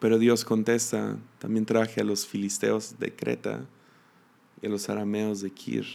Pero 0.00 0.18
Dios 0.18 0.44
contesta, 0.44 1.16
también 1.38 1.66
traje 1.66 2.00
a 2.00 2.04
los 2.04 2.26
filisteos 2.26 2.98
de 2.98 3.14
Creta 3.14 3.66
y 4.62 4.66
a 4.66 4.70
los 4.70 4.88
arameos 4.88 5.40
de 5.40 5.50
Kir. 5.50 5.86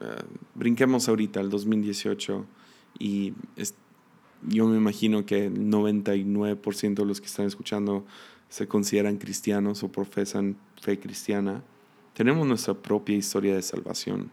Eh, 0.00 0.22
brinquemos 0.54 1.08
ahorita 1.08 1.40
al 1.40 1.50
2018 1.50 2.46
y 2.98 3.34
yo 4.42 4.66
me 4.66 4.76
imagino 4.76 5.26
que 5.26 5.46
el 5.46 5.70
99% 5.70 6.94
de 6.94 7.04
los 7.04 7.20
que 7.20 7.26
están 7.26 7.46
escuchando 7.46 8.04
se 8.48 8.66
consideran 8.66 9.18
cristianos 9.18 9.82
o 9.82 9.92
profesan 9.92 10.56
fe 10.80 10.98
cristiana. 10.98 11.62
Tenemos 12.14 12.46
nuestra 12.46 12.74
propia 12.74 13.16
historia 13.16 13.54
de 13.54 13.62
salvación. 13.62 14.30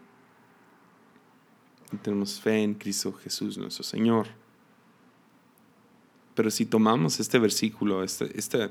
Y 1.92 1.96
tenemos 1.98 2.40
fe 2.40 2.62
en 2.62 2.74
Cristo 2.74 3.12
Jesús, 3.12 3.56
nuestro 3.58 3.84
Señor. 3.84 4.26
Pero 6.34 6.50
si 6.50 6.66
tomamos 6.66 7.20
este 7.20 7.38
versículo, 7.38 8.02
este, 8.02 8.36
este, 8.38 8.70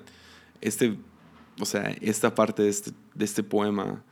este 0.62 0.98
o 1.60 1.66
sea, 1.66 1.96
esta 2.02 2.36
parte 2.36 2.64
de 2.64 2.70
este, 2.70 2.92
de 3.16 3.26
este 3.26 3.44
poema, 3.44 4.04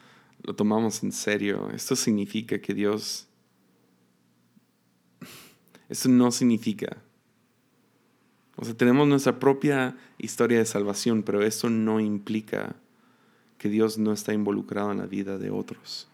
lo 0.44 0.56
tomamos 0.56 1.04
en 1.04 1.12
serio. 1.12 1.70
Esto 1.72 1.96
significa 1.96 2.60
que 2.60 2.74
Dios... 2.74 3.28
Esto 5.90 6.10
no 6.10 6.32
significa... 6.32 6.98
O 8.58 8.64
sea, 8.64 8.74
tenemos 8.76 9.08
nuestra 9.08 9.38
propia 9.38 9.98
historia 10.18 10.60
de 10.60 10.66
salvación, 10.66 11.24
pero 11.24 11.44
eso 11.44 11.70
no 11.70 12.00
implica 12.00 12.76
que 13.58 13.70
Dios 13.70 13.98
no 13.98 14.14
está 14.14 14.34
involucrado 14.34 14.92
en 14.92 15.00
la 15.00 15.08
vida 15.08 15.38
de 15.38 15.50
otros. 15.50 16.08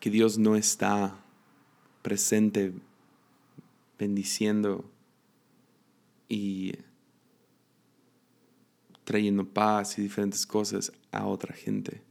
Que 0.00 0.10
Dios 0.10 0.36
no 0.36 0.56
está 0.56 1.16
presente 2.02 2.74
bendiciendo 3.98 4.84
y 6.28 6.72
trayendo 9.12 9.44
paz 9.44 9.98
y 9.98 10.02
diferentes 10.02 10.46
cosas 10.46 10.90
a 11.10 11.26
otra 11.26 11.54
gente. 11.54 12.02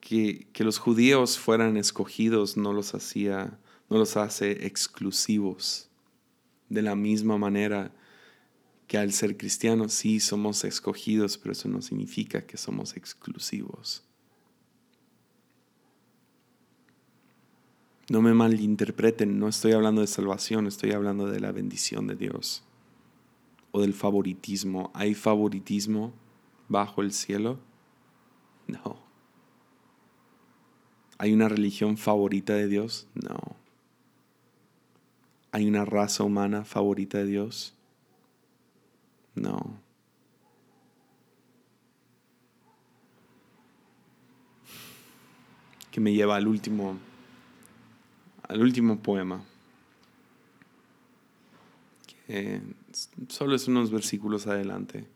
Que, 0.00 0.46
que, 0.52 0.62
los 0.62 0.78
judíos 0.78 1.36
fueran 1.36 1.76
escogidos 1.76 2.56
no 2.56 2.72
los 2.72 2.94
hacía, 2.94 3.58
no 3.90 3.98
los 3.98 4.16
hace 4.16 4.66
exclusivos. 4.66 5.90
De 6.68 6.80
la 6.80 6.94
misma 6.94 7.38
manera 7.38 7.92
que 8.86 8.98
al 8.98 9.12
ser 9.12 9.36
cristianos 9.36 9.92
sí 9.92 10.20
somos 10.20 10.62
escogidos, 10.62 11.38
pero 11.38 11.52
eso 11.52 11.68
no 11.68 11.82
significa 11.82 12.46
que 12.46 12.56
somos 12.56 12.96
exclusivos. 12.96 14.04
No 18.08 18.22
me 18.22 18.32
malinterpreten, 18.32 19.40
no 19.40 19.48
estoy 19.48 19.72
hablando 19.72 20.02
de 20.02 20.06
salvación, 20.06 20.68
estoy 20.68 20.92
hablando 20.92 21.26
de 21.26 21.40
la 21.40 21.50
bendición 21.50 22.06
de 22.06 22.14
Dios 22.14 22.62
o 23.74 23.80
del 23.80 23.92
favoritismo. 23.92 24.92
¿Hay 24.94 25.14
favoritismo 25.14 26.12
bajo 26.68 27.02
el 27.02 27.10
cielo? 27.10 27.58
No. 28.68 28.96
¿Hay 31.18 31.32
una 31.32 31.48
religión 31.48 31.96
favorita 31.96 32.54
de 32.54 32.68
Dios? 32.68 33.08
No. 33.14 33.36
¿Hay 35.50 35.66
una 35.66 35.84
raza 35.84 36.22
humana 36.22 36.64
favorita 36.64 37.18
de 37.18 37.26
Dios? 37.26 37.74
No. 39.34 39.80
Que 45.90 46.00
me 46.00 46.12
lleva 46.12 46.36
al 46.36 46.46
último 46.46 46.96
al 48.46 48.60
último 48.60 49.00
poema, 49.00 49.42
que 52.28 52.60
solo 53.28 53.54
es 53.54 53.68
unos 53.68 53.90
versículos 53.90 54.46
adelante, 54.46 55.06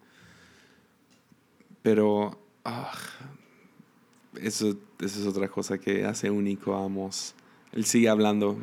pero 1.82 2.38
ah, 2.64 2.92
eso, 4.40 4.76
es 5.00 5.26
otra 5.26 5.48
cosa 5.48 5.78
que 5.78 6.04
hace 6.04 6.30
único 6.30 6.74
a 6.74 6.84
Amos. 6.84 7.34
Él 7.72 7.84
sigue 7.84 8.08
hablando, 8.08 8.58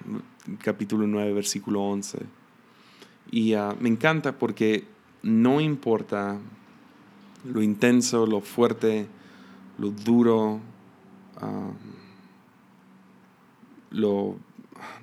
capítulo 0.64 1.08
9, 1.08 1.34
versículo 1.34 1.82
11. 1.82 2.20
Y 3.32 3.54
ah, 3.54 3.76
me 3.80 3.90
encanta 3.90 4.38
porque 4.38 4.86
no 5.24 5.62
importa 5.62 6.40
lo 7.44 7.62
intenso, 7.62 8.26
lo 8.26 8.42
fuerte, 8.42 9.08
lo 9.78 9.92
duro, 9.92 10.60
ah, 11.38 11.72
lo 13.92 14.38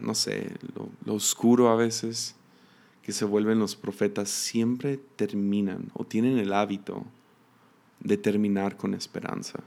no 0.00 0.14
sé, 0.14 0.52
lo, 0.74 1.14
oscuro 1.14 1.68
a 1.70 1.76
veces 1.76 2.34
que 3.02 3.12
se 3.12 3.24
vuelven 3.24 3.58
los 3.58 3.76
profetas 3.76 4.30
siempre 4.30 4.98
terminan 5.16 5.90
o 5.94 6.04
tienen 6.04 6.38
el 6.38 6.52
hábito 6.52 7.04
de 8.00 8.16
terminar 8.16 8.76
con 8.76 8.94
esperanza. 8.94 9.60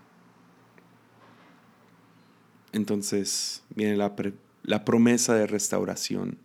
Entonces 2.72 3.64
viene 3.76 3.98
la, 3.98 4.14
la 4.64 4.86
promesa 4.86 5.36
de 5.36 5.48
restauración. 5.48 6.38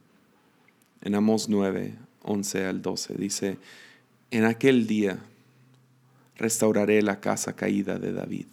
En 1.02 1.14
Amos 1.14 1.48
9, 1.48 1.96
11 2.22 2.66
al 2.66 2.82
12 2.82 3.14
dice, 3.14 3.58
en 4.30 4.44
aquel 4.44 4.86
día 4.86 5.18
restauraré 6.36 7.02
la 7.02 7.20
casa 7.20 7.54
caída 7.54 7.98
de 7.98 8.12
David, 8.12 8.46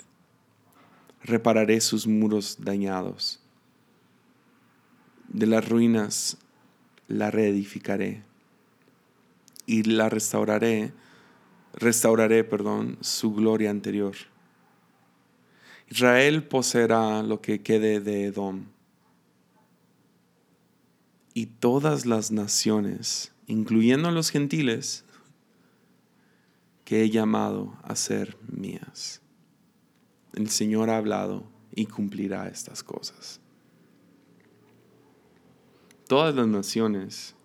repararé 1.24 1.82
sus 1.82 2.08
muros 2.08 2.58
dañados 2.60 3.42
de 5.28 5.46
las 5.46 5.68
ruinas 5.68 6.38
la 7.08 7.32
reedificaré 7.32 8.24
y 9.68 9.84
la 9.84 10.10
restauraré, 10.10 10.94
restauraré, 11.74 12.44
perdón, 12.44 12.98
su 13.02 13.36
gloria 13.36 13.70
anterior. 13.70 14.16
Israel 15.88 16.48
poseerá 16.48 17.22
lo 17.22 17.40
que 17.40 17.62
quede 17.62 18.00
de 18.00 18.26
Edom 18.26 18.66
y 21.36 21.46
todas 21.46 22.08
las 22.08 22.32
naciones, 22.32 23.32
incluyendo 23.46 24.10
los 24.10 24.32
gentiles, 24.32 25.06
que 26.86 27.04
he 27.04 27.12
llamado 27.12 27.78
a 27.84 27.96
ser 27.96 28.36
mías. 28.48 29.22
El 30.34 30.50
Señor 30.50 30.90
ha 30.90 30.98
hablado 30.98 31.44
y 31.76 31.86
cumplirá 31.86 32.48
estas 32.48 32.82
cosas 32.82 33.40
todas 36.08 36.34
las 36.34 36.48
naciones, 36.48 37.36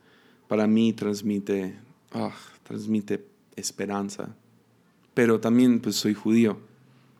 para 0.48 0.66
mí 0.66 0.92
transmite, 0.92 1.78
ah, 2.14 2.32
transmite 2.62 3.24
esperanza. 3.56 4.34
Pero 5.14 5.40
también 5.40 5.80
pues 5.80 5.96
soy 5.96 6.14
judío. 6.14 6.58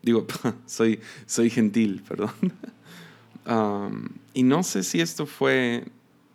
Digo, 0.01 0.27
soy, 0.65 0.99
soy 1.25 1.49
gentil, 1.49 2.03
perdón. 2.07 2.31
y 4.33 4.43
no 4.43 4.63
sé 4.63 4.83
si 4.83 5.01
esto 5.01 5.25
fue, 5.25 5.85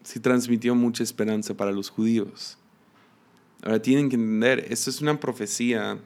si 0.03 0.21
transmitió 0.21 0.75
mucha 0.75 1.03
esperanza 1.03 1.55
para 1.55 1.73
los 1.73 1.91
judíos. 1.91 2.59
Ahora 3.63 3.83
tienen 3.83 4.09
que 4.09 4.17
entender, 4.17 4.67
esto 4.71 4.89
es 4.91 5.01
una 5.01 5.19
profecía 5.19 5.99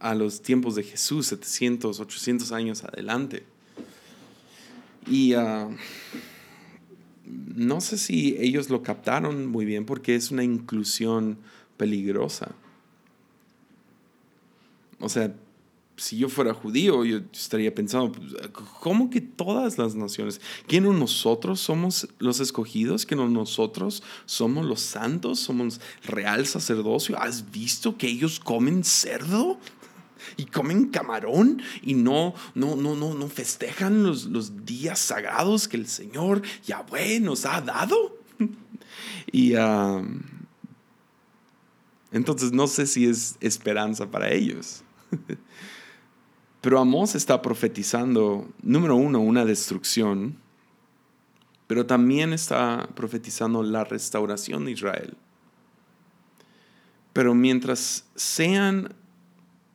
a 0.00 0.14
los 0.14 0.42
tiempos 0.42 0.74
de 0.74 0.82
Jesús, 0.82 1.26
700, 1.28 2.00
800 2.00 2.52
años 2.52 2.84
adelante. 2.84 3.44
Y 5.06 5.34
uh, 5.34 5.76
no 7.26 7.80
sé 7.80 7.98
si 7.98 8.36
ellos 8.38 8.70
lo 8.70 8.82
captaron 8.82 9.46
muy 9.46 9.64
bien 9.64 9.86
porque 9.86 10.14
es 10.14 10.30
una 10.30 10.44
inclusión 10.44 11.38
peligrosa. 11.76 12.54
O 15.00 15.08
sea, 15.08 15.34
si 15.96 16.18
yo 16.18 16.28
fuera 16.28 16.52
judío, 16.54 17.04
yo 17.04 17.20
estaría 17.32 17.74
pensando, 17.74 18.12
pues, 18.12 18.34
¿cómo 18.80 19.10
que 19.10 19.20
todas 19.20 19.78
las 19.78 19.94
naciones? 19.94 20.40
¿Que 20.66 20.80
no 20.80 20.92
nosotros 20.92 21.60
somos 21.60 22.08
los 22.18 22.40
escogidos? 22.40 23.06
¿Que 23.06 23.16
no 23.16 23.28
nosotros 23.28 24.02
somos 24.26 24.66
los 24.66 24.80
santos? 24.80 25.38
¿Somos 25.38 25.80
real 26.04 26.46
sacerdocio? 26.46 27.18
¿Has 27.18 27.50
visto 27.50 27.96
que 27.96 28.08
ellos 28.08 28.40
comen 28.40 28.82
cerdo? 28.82 29.58
Y 30.36 30.46
comen 30.46 30.88
camarón 30.88 31.62
y 31.82 31.94
no, 31.94 32.34
no, 32.54 32.76
no, 32.76 32.94
no, 32.94 33.14
no 33.14 33.28
festejan 33.28 34.02
los, 34.02 34.26
los 34.26 34.64
días 34.64 34.98
sagrados 34.98 35.68
que 35.68 35.76
el 35.76 35.86
Señor 35.86 36.42
Yahweh 36.64 37.20
nos 37.20 37.46
ha 37.46 37.60
dado. 37.60 38.18
y 39.32 39.54
entonces 42.12 42.52
no 42.52 42.66
sé 42.66 42.86
si 42.86 43.06
es 43.06 43.36
esperanza 43.40 44.10
para 44.10 44.32
ellos. 44.32 44.82
Pero 46.60 46.78
Amós 46.78 47.14
está 47.14 47.42
profetizando, 47.42 48.48
número 48.62 48.96
uno, 48.96 49.20
una 49.20 49.44
destrucción, 49.44 50.38
pero 51.66 51.84
también 51.84 52.32
está 52.32 52.88
profetizando 52.94 53.62
la 53.62 53.84
restauración 53.84 54.64
de 54.64 54.72
Israel. 54.72 55.16
Pero 57.12 57.34
mientras 57.34 58.06
sean 58.14 58.94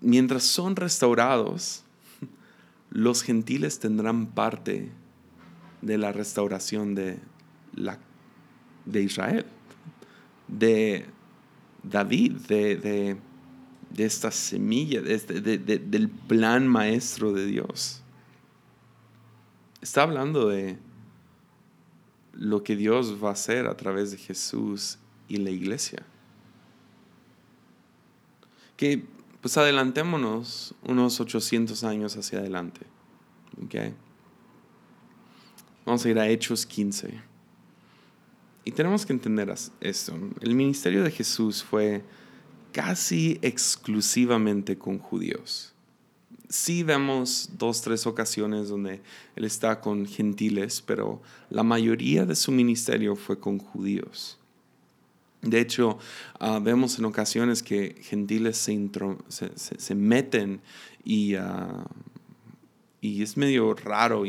mientras 0.01 0.43
son 0.43 0.75
restaurados, 0.75 1.83
los 2.89 3.23
gentiles 3.23 3.79
tendrán 3.79 4.27
parte 4.27 4.91
de 5.81 5.97
la 5.97 6.11
restauración 6.11 6.95
de, 6.95 7.19
la, 7.73 7.99
de 8.85 9.03
Israel, 9.03 9.45
de 10.47 11.05
David, 11.83 12.33
de, 12.47 12.75
de, 12.75 13.17
de 13.89 14.05
esta 14.05 14.31
semilla, 14.31 15.01
del 15.01 16.09
plan 16.09 16.67
maestro 16.67 17.31
de 17.33 17.45
Dios. 17.45 18.01
Está 19.81 20.03
hablando 20.03 20.49
de 20.49 20.77
lo 22.33 22.63
que 22.63 22.75
Dios 22.75 23.23
va 23.23 23.29
a 23.29 23.33
hacer 23.33 23.67
a 23.67 23.75
través 23.77 24.11
de 24.11 24.17
Jesús 24.17 24.97
y 25.27 25.37
la 25.37 25.49
iglesia. 25.49 26.03
Que 28.75 29.03
pues 29.41 29.57
adelantémonos 29.57 30.75
unos 30.83 31.19
800 31.19 31.83
años 31.83 32.15
hacia 32.17 32.39
adelante. 32.39 32.81
¿okay? 33.63 33.93
Vamos 35.85 36.05
a 36.05 36.09
ir 36.09 36.19
a 36.19 36.27
Hechos 36.27 36.65
15. 36.65 37.21
Y 38.65 38.71
tenemos 38.71 39.05
que 39.05 39.13
entender 39.13 39.53
esto. 39.79 40.13
El 40.41 40.55
ministerio 40.55 41.03
de 41.03 41.11
Jesús 41.11 41.63
fue 41.63 42.03
casi 42.71 43.39
exclusivamente 43.41 44.77
con 44.77 44.99
judíos. 44.99 45.73
Sí 46.49 46.83
vemos 46.83 47.51
dos, 47.57 47.81
tres 47.81 48.05
ocasiones 48.05 48.69
donde 48.69 49.01
él 49.35 49.45
está 49.45 49.81
con 49.81 50.05
gentiles, 50.05 50.83
pero 50.85 51.21
la 51.49 51.63
mayoría 51.63 52.25
de 52.25 52.35
su 52.35 52.51
ministerio 52.51 53.15
fue 53.15 53.39
con 53.39 53.59
judíos. 53.59 54.39
De 55.41 55.61
hecho, 55.61 55.97
ah, 56.39 56.59
vemos 56.61 56.99
en 56.99 57.05
ocasiones 57.05 57.63
que 57.63 57.95
gentiles 58.01 58.57
se, 58.57 59.95
meten 59.95 60.61
y, 61.05 61.35
ah, 61.35 61.85
y, 62.99 63.23
es 63.23 63.37
medio 63.37 63.73
raro, 63.73 64.23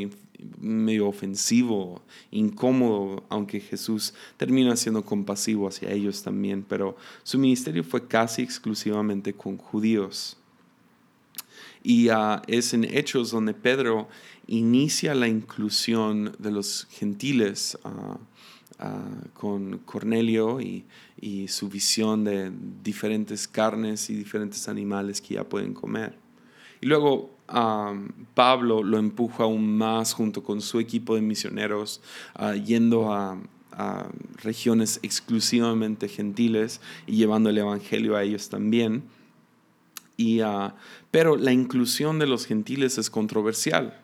medio 0.60 1.08
ofensivo, 1.08 2.00
incómodo, 2.30 3.24
aunque 3.28 3.58
Jesús 3.58 4.14
termina 4.36 4.76
siendo 4.76 5.04
compasivo 5.04 5.66
hacia 5.66 5.90
ellos 5.90 6.22
también, 6.22 6.62
pero 6.62 6.96
su 7.24 7.38
ministerio 7.38 7.82
fue 7.82 8.06
casi 8.06 8.42
exclusivamente 8.42 9.32
con 9.32 9.56
judíos. 9.56 10.36
Y 11.82 12.10
ah, 12.10 12.42
es 12.46 12.72
en 12.72 12.84
Hechos 12.84 13.32
donde 13.32 13.54
Pedro 13.54 14.08
inicia 14.46 15.14
la 15.14 15.26
inclusión 15.26 16.36
de 16.38 16.52
los 16.52 16.86
gentiles 16.90 17.78
con 19.34 19.78
Cornelio 19.78 20.60
y, 20.60 20.84
su 21.48 21.68
visión 21.68 22.24
de 22.24 22.50
diferentes 22.82 23.46
carnes 23.46 24.08
y 24.08 24.14
diferentes 24.14 24.68
animales 24.68 25.20
que 25.20 25.34
ya 25.34 25.44
pueden 25.44 25.74
comer. 25.74 26.14
Y 26.80 26.86
luego 26.86 27.30
Pablo 28.34 28.82
lo 28.82 28.98
empuja 28.98 29.44
aún 29.44 29.76
más 29.76 30.14
junto 30.14 30.42
con 30.42 30.62
su 30.62 30.80
equipo 30.80 31.14
de 31.14 31.20
misioneros, 31.20 32.00
ah, 32.34 32.54
yendo 32.54 33.12
a, 33.12 33.38
regiones 34.42 35.00
exclusivamente 35.02 36.06
gentiles 36.06 36.82
y 37.06 37.16
llevando 37.16 37.48
el 37.48 37.56
Evangelio 37.56 38.14
a 38.14 38.22
ellos 38.22 38.50
también. 38.50 39.04
Y, 40.18 40.40
ah, 40.40 40.74
pero 41.10 41.36
la 41.36 41.52
inclusión 41.52 42.18
de 42.18 42.26
los 42.26 42.44
gentiles 42.44 42.98
es 42.98 43.08
controversial, 43.08 43.98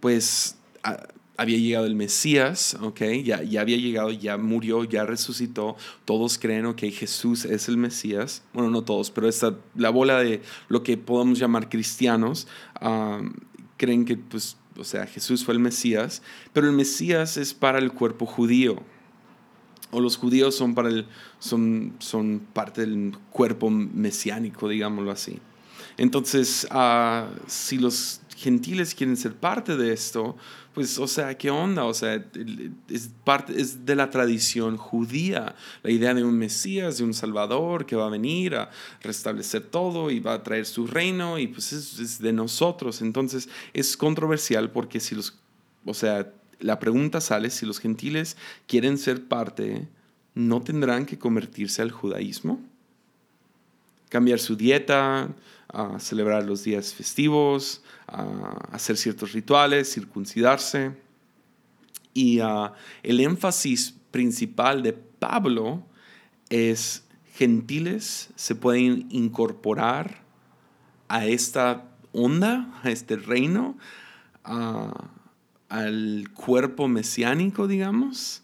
pues 0.00 0.58
ah, 0.82 1.06
había 1.36 1.58
llegado 1.58 1.86
el 1.86 1.94
Mesías, 1.94 2.76
¿ok? 2.80 3.00
Ya, 3.24 3.42
ya 3.42 3.60
había 3.60 3.76
llegado, 3.76 4.10
ya 4.10 4.36
murió, 4.36 4.84
ya 4.84 5.04
resucitó. 5.04 5.76
Todos 6.04 6.38
creen 6.38 6.74
que 6.74 6.90
Jesús 6.90 7.44
es 7.44 7.68
el 7.68 7.76
Mesías. 7.76 8.42
Bueno, 8.52 8.70
no 8.70 8.82
todos, 8.82 9.10
pero 9.10 9.28
esta, 9.28 9.56
la 9.74 9.90
bola 9.90 10.18
de 10.20 10.42
lo 10.68 10.82
que 10.82 10.96
podemos 10.96 11.38
llamar 11.38 11.68
cristianos 11.68 12.48
creen 13.76 14.04
que, 14.04 14.16
pues, 14.16 14.56
o 14.78 14.84
sea, 14.84 15.06
Jesús 15.06 15.44
fue 15.44 15.54
el 15.54 15.60
Mesías, 15.60 16.22
pero 16.52 16.66
el 16.66 16.72
Mesías 16.72 17.36
es 17.36 17.54
para 17.54 17.78
el 17.78 17.92
cuerpo 17.92 18.26
judío. 18.26 18.82
O 19.92 20.00
los 20.00 20.16
judíos 20.16 20.54
son, 20.54 20.74
para 20.74 20.88
el, 20.88 21.06
son, 21.38 21.94
son 22.00 22.40
parte 22.52 22.82
del 22.82 23.16
cuerpo 23.30 23.70
mesiánico, 23.70 24.68
digámoslo 24.68 25.10
así. 25.10 25.38
Entonces, 25.96 26.66
uh, 26.70 27.26
si 27.46 27.78
los 27.78 28.20
gentiles 28.36 28.94
quieren 28.94 29.16
ser 29.16 29.34
parte 29.34 29.76
de 29.76 29.92
esto, 29.92 30.36
pues, 30.74 30.98
o 30.98 31.08
sea, 31.08 31.38
¿qué 31.38 31.50
onda? 31.50 31.84
O 31.84 31.94
sea, 31.94 32.22
es 32.90 33.08
parte 33.24 33.58
es 33.58 33.86
de 33.86 33.96
la 33.96 34.10
tradición 34.10 34.76
judía, 34.76 35.54
la 35.82 35.90
idea 35.90 36.12
de 36.12 36.22
un 36.22 36.36
Mesías, 36.36 36.98
de 36.98 37.04
un 37.04 37.14
Salvador 37.14 37.86
que 37.86 37.96
va 37.96 38.06
a 38.06 38.10
venir 38.10 38.56
a 38.56 38.70
restablecer 39.00 39.62
todo 39.62 40.10
y 40.10 40.20
va 40.20 40.34
a 40.34 40.42
traer 40.42 40.66
su 40.66 40.86
reino 40.86 41.38
y 41.38 41.46
pues 41.46 41.72
es, 41.72 41.98
es 41.98 42.18
de 42.18 42.34
nosotros. 42.34 43.00
Entonces, 43.00 43.48
es 43.72 43.96
controversial 43.96 44.70
porque 44.70 45.00
si 45.00 45.14
los, 45.14 45.38
o 45.86 45.94
sea, 45.94 46.30
la 46.60 46.78
pregunta 46.78 47.22
sale, 47.22 47.48
si 47.48 47.64
los 47.64 47.78
gentiles 47.78 48.36
quieren 48.66 48.98
ser 48.98 49.24
parte, 49.24 49.88
¿no 50.34 50.60
tendrán 50.60 51.06
que 51.06 51.18
convertirse 51.18 51.80
al 51.80 51.90
judaísmo? 51.90 52.60
Cambiar 54.10 54.38
su 54.38 54.56
dieta, 54.56 55.34
a 55.68 55.98
celebrar 55.98 56.44
los 56.44 56.64
días 56.64 56.94
festivos, 56.94 57.82
a 58.06 58.68
hacer 58.72 58.96
ciertos 58.96 59.32
rituales, 59.32 59.92
circuncidarse. 59.92 60.92
Y 62.14 62.40
ah, 62.40 62.72
el 63.02 63.20
énfasis 63.20 63.94
principal 64.10 64.82
de 64.82 64.92
Pablo 64.92 65.82
es 66.48 67.04
gentiles 67.34 68.30
se 68.34 68.54
pueden 68.54 69.06
incorporar 69.10 70.22
a 71.08 71.26
esta 71.26 71.84
onda, 72.12 72.80
a 72.82 72.90
este 72.90 73.16
reino, 73.16 73.76
al 75.68 76.30
cuerpo 76.34 76.88
mesiánico, 76.88 77.66
digamos, 77.66 78.42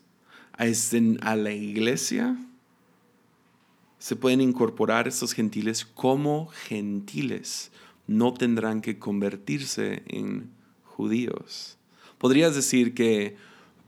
a, 0.52 0.66
este, 0.66 1.16
a 1.22 1.36
la 1.36 1.52
iglesia 1.52 2.36
se 4.02 4.16
pueden 4.16 4.40
incorporar 4.40 5.06
estos 5.06 5.32
gentiles 5.32 5.84
como 5.84 6.48
gentiles. 6.48 7.70
No 8.08 8.34
tendrán 8.34 8.80
que 8.80 8.98
convertirse 8.98 10.02
en 10.08 10.50
judíos. 10.82 11.78
Podrías 12.18 12.56
decir 12.56 12.94
que 12.94 13.36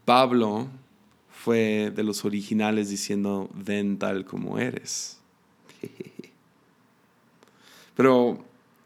Pablo 0.05 0.69
fue 1.31 1.93
de 1.93 2.05
los 2.05 2.25
originales 2.25 2.91
diciendo, 2.91 3.51
ven 3.55 3.99
tal 3.99 4.25
como 4.25 4.61
eres. 4.61 5.19
Pero 7.97 8.45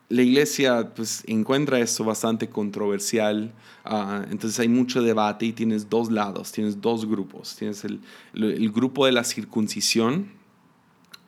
la 0.08 0.22
iglesia 0.22 0.94
pues, 0.94 1.24
encuentra 1.26 1.78
esto 1.78 2.04
bastante 2.04 2.48
controversial, 2.48 3.52
ah, 3.84 4.24
entonces 4.30 4.58
hay 4.60 4.68
mucho 4.68 5.02
debate 5.02 5.44
y 5.44 5.52
tienes 5.52 5.90
dos 5.90 6.10
lados, 6.10 6.52
tienes 6.52 6.80
dos 6.80 7.04
grupos. 7.04 7.54
Tienes 7.54 7.84
el, 7.84 8.00
el 8.32 8.72
grupo 8.72 9.04
de 9.04 9.12
la 9.12 9.24
circuncisión, 9.24 10.37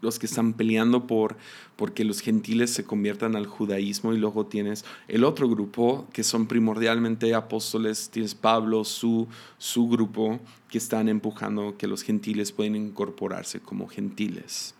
los 0.00 0.18
que 0.18 0.26
están 0.26 0.52
peleando 0.54 1.06
por 1.06 1.36
porque 1.76 2.04
los 2.04 2.20
gentiles 2.20 2.70
se 2.70 2.84
conviertan 2.84 3.36
al 3.36 3.46
judaísmo 3.46 4.12
y 4.12 4.18
luego 4.18 4.46
tienes 4.46 4.84
el 5.08 5.24
otro 5.24 5.48
grupo 5.48 6.06
que 6.12 6.24
son 6.24 6.46
primordialmente 6.46 7.34
apóstoles, 7.34 8.10
tienes 8.10 8.34
Pablo, 8.34 8.84
su, 8.84 9.28
su 9.58 9.88
grupo 9.88 10.40
que 10.68 10.78
están 10.78 11.08
empujando 11.08 11.76
que 11.76 11.86
los 11.86 12.02
gentiles 12.02 12.52
pueden 12.52 12.76
incorporarse 12.76 13.60
como 13.60 13.88
gentiles. 13.88 14.74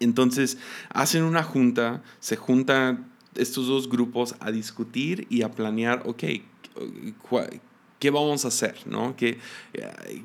Entonces 0.00 0.58
hacen 0.90 1.22
una 1.22 1.42
junta, 1.42 2.02
se 2.20 2.36
juntan 2.36 3.10
estos 3.34 3.66
dos 3.66 3.88
grupos 3.88 4.34
a 4.40 4.50
discutir 4.50 5.26
y 5.30 5.42
a 5.42 5.50
planear, 5.50 6.02
ok, 6.04 6.24
¿qué 7.98 8.10
vamos 8.10 8.44
a 8.44 8.48
hacer? 8.48 8.76
¿no? 8.86 9.16
¿Qué, 9.16 9.38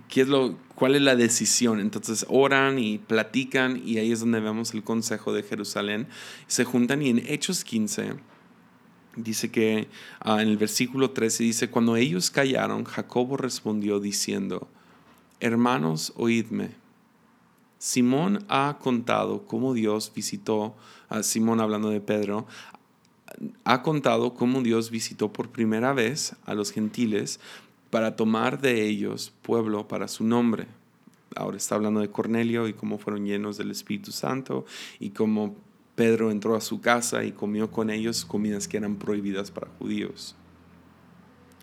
qué 0.07 0.21
es 0.21 0.27
lo, 0.27 0.57
¿Cuál 0.75 0.95
es 0.95 1.01
la 1.01 1.15
decisión? 1.15 1.79
Entonces 1.79 2.25
oran 2.29 2.79
y 2.79 2.97
platican 2.97 3.81
y 3.85 3.97
ahí 3.97 4.11
es 4.11 4.21
donde 4.21 4.39
vemos 4.39 4.73
el 4.73 4.83
consejo 4.83 5.33
de 5.33 5.43
Jerusalén. 5.43 6.07
Se 6.47 6.63
juntan 6.63 7.01
y 7.01 7.09
en 7.09 7.19
Hechos 7.27 7.63
15 7.63 8.13
dice 9.15 9.51
que 9.51 9.87
ah, 10.19 10.41
en 10.41 10.49
el 10.49 10.57
versículo 10.57 11.11
13 11.11 11.43
dice, 11.43 11.69
cuando 11.69 11.95
ellos 11.95 12.31
callaron, 12.31 12.83
Jacobo 12.85 13.37
respondió 13.37 13.99
diciendo, 13.99 14.67
hermanos, 15.39 16.13
oídme. 16.15 16.71
Simón 17.77 18.45
ha 18.49 18.77
contado 18.81 19.45
cómo 19.45 19.73
Dios 19.73 20.11
visitó, 20.13 20.75
a 21.07 21.23
Simón 21.23 21.61
hablando 21.61 21.89
de 21.89 22.01
Pedro, 22.01 22.45
ha 23.63 23.81
contado 23.83 24.33
cómo 24.33 24.61
Dios 24.61 24.89
visitó 24.91 25.31
por 25.31 25.49
primera 25.49 25.93
vez 25.93 26.35
a 26.45 26.53
los 26.53 26.71
gentiles 26.71 27.39
para 27.89 28.15
tomar 28.15 28.61
de 28.61 28.85
ellos 28.85 29.33
pueblo 29.41 29.87
para 29.87 30.07
su 30.07 30.23
nombre. 30.23 30.67
Ahora 31.35 31.57
está 31.57 31.75
hablando 31.75 31.99
de 31.99 32.09
Cornelio 32.09 32.67
y 32.67 32.73
cómo 32.73 32.97
fueron 32.97 33.25
llenos 33.25 33.57
del 33.57 33.71
Espíritu 33.71 34.11
Santo 34.11 34.65
y 34.99 35.11
cómo 35.11 35.55
Pedro 35.95 36.31
entró 36.31 36.55
a 36.55 36.61
su 36.61 36.81
casa 36.81 37.23
y 37.23 37.31
comió 37.31 37.71
con 37.71 37.89
ellos 37.89 38.25
comidas 38.25 38.67
que 38.67 38.77
eran 38.77 38.95
prohibidas 38.95 39.51
para 39.51 39.67
judíos. 39.79 40.35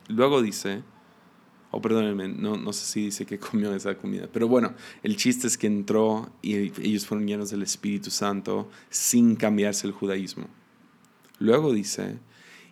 Luego 0.08 0.42
dice, 0.42 0.82
o 1.70 1.78
oh, 1.78 1.80
perdónenme, 1.80 2.28
no, 2.28 2.56
no 2.56 2.72
sé 2.72 2.84
si 2.84 3.04
dice 3.06 3.26
que 3.26 3.38
comió 3.40 3.74
esa 3.74 3.96
comida, 3.96 4.28
pero 4.32 4.46
bueno, 4.46 4.74
el 5.02 5.16
chiste 5.16 5.46
es 5.46 5.58
que 5.58 5.66
entró 5.66 6.30
y 6.42 6.54
ellos 6.82 7.06
fueron 7.06 7.26
llenos 7.26 7.50
del 7.50 7.62
Espíritu 7.62 8.10
Santo 8.10 8.68
sin 8.88 9.36
cambiarse 9.36 9.86
el 9.86 9.92
judaísmo. 9.92 10.46
Luego 11.38 11.72
dice, 11.72 12.18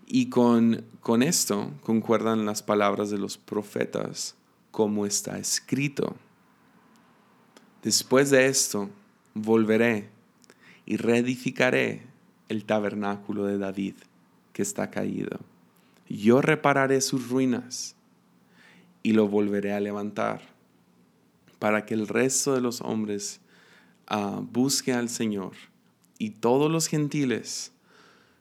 y 0.06 0.28
con, 0.28 0.84
con 1.00 1.22
esto 1.22 1.72
concuerdan 1.82 2.46
las 2.46 2.62
palabras 2.62 3.10
de 3.10 3.18
los 3.18 3.38
profetas, 3.38 4.36
como 4.70 5.06
está 5.06 5.38
escrito. 5.38 6.16
Después 7.82 8.30
de 8.30 8.46
esto, 8.46 8.90
volveré 9.34 10.08
y 10.86 10.96
reedificaré 10.96 12.02
el 12.48 12.64
tabernáculo 12.64 13.44
de 13.44 13.58
David 13.58 13.94
que 14.52 14.62
está 14.62 14.90
caído. 14.90 15.40
Yo 16.08 16.40
repararé 16.40 17.00
sus 17.00 17.28
ruinas 17.28 17.96
y 19.02 19.12
lo 19.12 19.28
volveré 19.28 19.72
a 19.72 19.80
levantar 19.80 20.42
para 21.58 21.86
que 21.86 21.94
el 21.94 22.08
resto 22.08 22.54
de 22.54 22.60
los 22.60 22.80
hombres 22.80 23.40
uh, 24.10 24.40
busque 24.40 24.92
al 24.92 25.08
Señor 25.08 25.52
y 26.18 26.30
todos 26.30 26.70
los 26.70 26.88
gentiles 26.88 27.73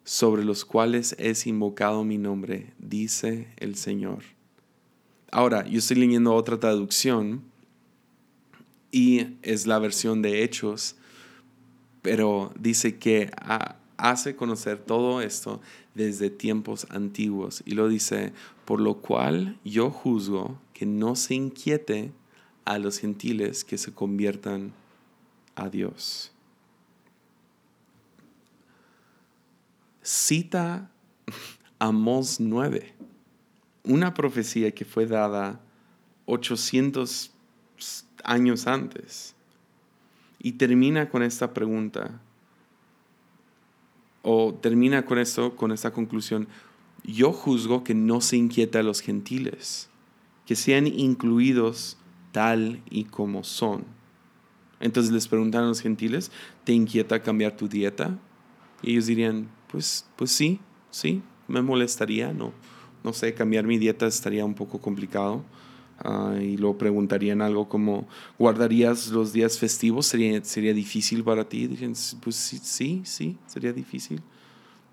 sobre 0.04 0.44
los 0.44 0.66
cuales 0.66 1.16
es 1.18 1.48
invocado 1.48 2.04
mi 2.04 2.18
nombre, 2.18 2.74
dice 2.78 3.48
el 3.58 3.76
Señor. 3.76 4.24
Ahora, 5.32 5.66
yo 5.66 5.80
estoy 5.80 5.98
leyendo 5.98 6.34
otra 6.36 6.60
traducción 6.60 7.42
y 8.92 9.38
es 9.42 9.66
la 9.66 9.80
versión 9.80 10.22
de 10.22 10.44
Hechos, 10.44 10.96
pero 12.02 12.54
dice 12.60 12.98
que 12.98 13.32
hace 13.98 14.36
conocer 14.36 14.78
todo 14.78 15.22
esto 15.22 15.62
desde 15.96 16.30
tiempos 16.30 16.86
antiguos 16.90 17.64
y 17.66 17.72
lo 17.72 17.88
dice, 17.88 18.34
por 18.66 18.82
lo 18.82 18.96
cual 18.96 19.58
yo 19.64 19.90
juzgo 19.90 20.60
que 20.74 20.86
no 20.86 21.16
se 21.16 21.36
inquiete 21.36 22.12
a 22.66 22.78
los 22.78 23.00
gentiles 23.00 23.64
que 23.64 23.78
se 23.78 23.94
conviertan 23.94 24.74
a 25.56 25.70
Dios. 25.70 26.33
Cita 30.04 30.92
Amós 31.80 32.40
9, 32.40 32.94
una 33.86 34.14
profecía 34.14 34.72
que 34.72 34.86
fue 34.86 35.08
dada 35.08 35.60
800 36.26 37.32
años 38.24 38.68
antes. 38.68 39.36
Y 40.40 40.54
termina 40.54 41.10
con 41.10 41.24
esta 41.24 41.54
pregunta, 41.54 42.20
o 44.22 44.54
termina 44.54 45.06
con 45.06 45.18
esto, 45.18 45.56
con 45.56 45.72
esta 45.72 45.92
conclusión. 45.92 46.48
Yo 47.04 47.32
juzgo 47.32 47.84
que 47.84 47.94
no 47.94 48.22
se 48.22 48.38
inquieta 48.38 48.80
a 48.80 48.84
los 48.84 49.02
gentiles, 49.02 49.90
que 50.46 50.56
sean 50.56 50.88
incluidos 50.88 51.98
tal 52.32 52.82
y 52.90 53.06
como 53.06 53.44
son. 53.44 53.86
Entonces 54.80 55.14
les 55.14 55.30
preguntan 55.30 55.64
a 55.64 55.68
los 55.68 55.82
gentiles, 55.82 56.32
¿te 56.66 56.74
inquieta 56.74 57.22
cambiar 57.22 57.56
tu 57.56 57.70
dieta? 57.70 58.18
Y 58.82 58.92
ellos 58.92 59.06
dirían, 59.06 59.48
pues, 59.74 60.06
pues 60.16 60.32
sí, 60.32 60.60
sí, 60.92 61.24
me 61.48 61.64
molestaría, 61.64 62.32
no, 62.32 62.54
no 63.04 63.12
sé, 63.12 63.34
cambiar 63.34 63.66
mi 63.66 63.80
dieta 63.80 64.06
estaría 64.06 64.46
un 64.46 64.54
poco 64.54 64.80
complicado. 64.80 65.44
Ah, 66.00 66.36
y 66.40 66.58
lo 66.58 66.78
preguntarían 66.78 67.42
algo 67.42 67.68
como, 67.68 68.08
¿guardarías 68.38 69.08
los 69.10 69.34
días 69.34 69.58
festivos? 69.58 70.06
¿Sería, 70.06 70.44
sería 70.44 70.76
difícil 70.76 71.24
para 71.24 71.50
ti? 71.50 71.66
Dicen, 71.66 71.94
pues 72.22 72.36
sí, 72.36 72.60
sí, 72.62 73.02
sí, 73.04 73.38
sería 73.48 73.74
difícil. 73.74 74.22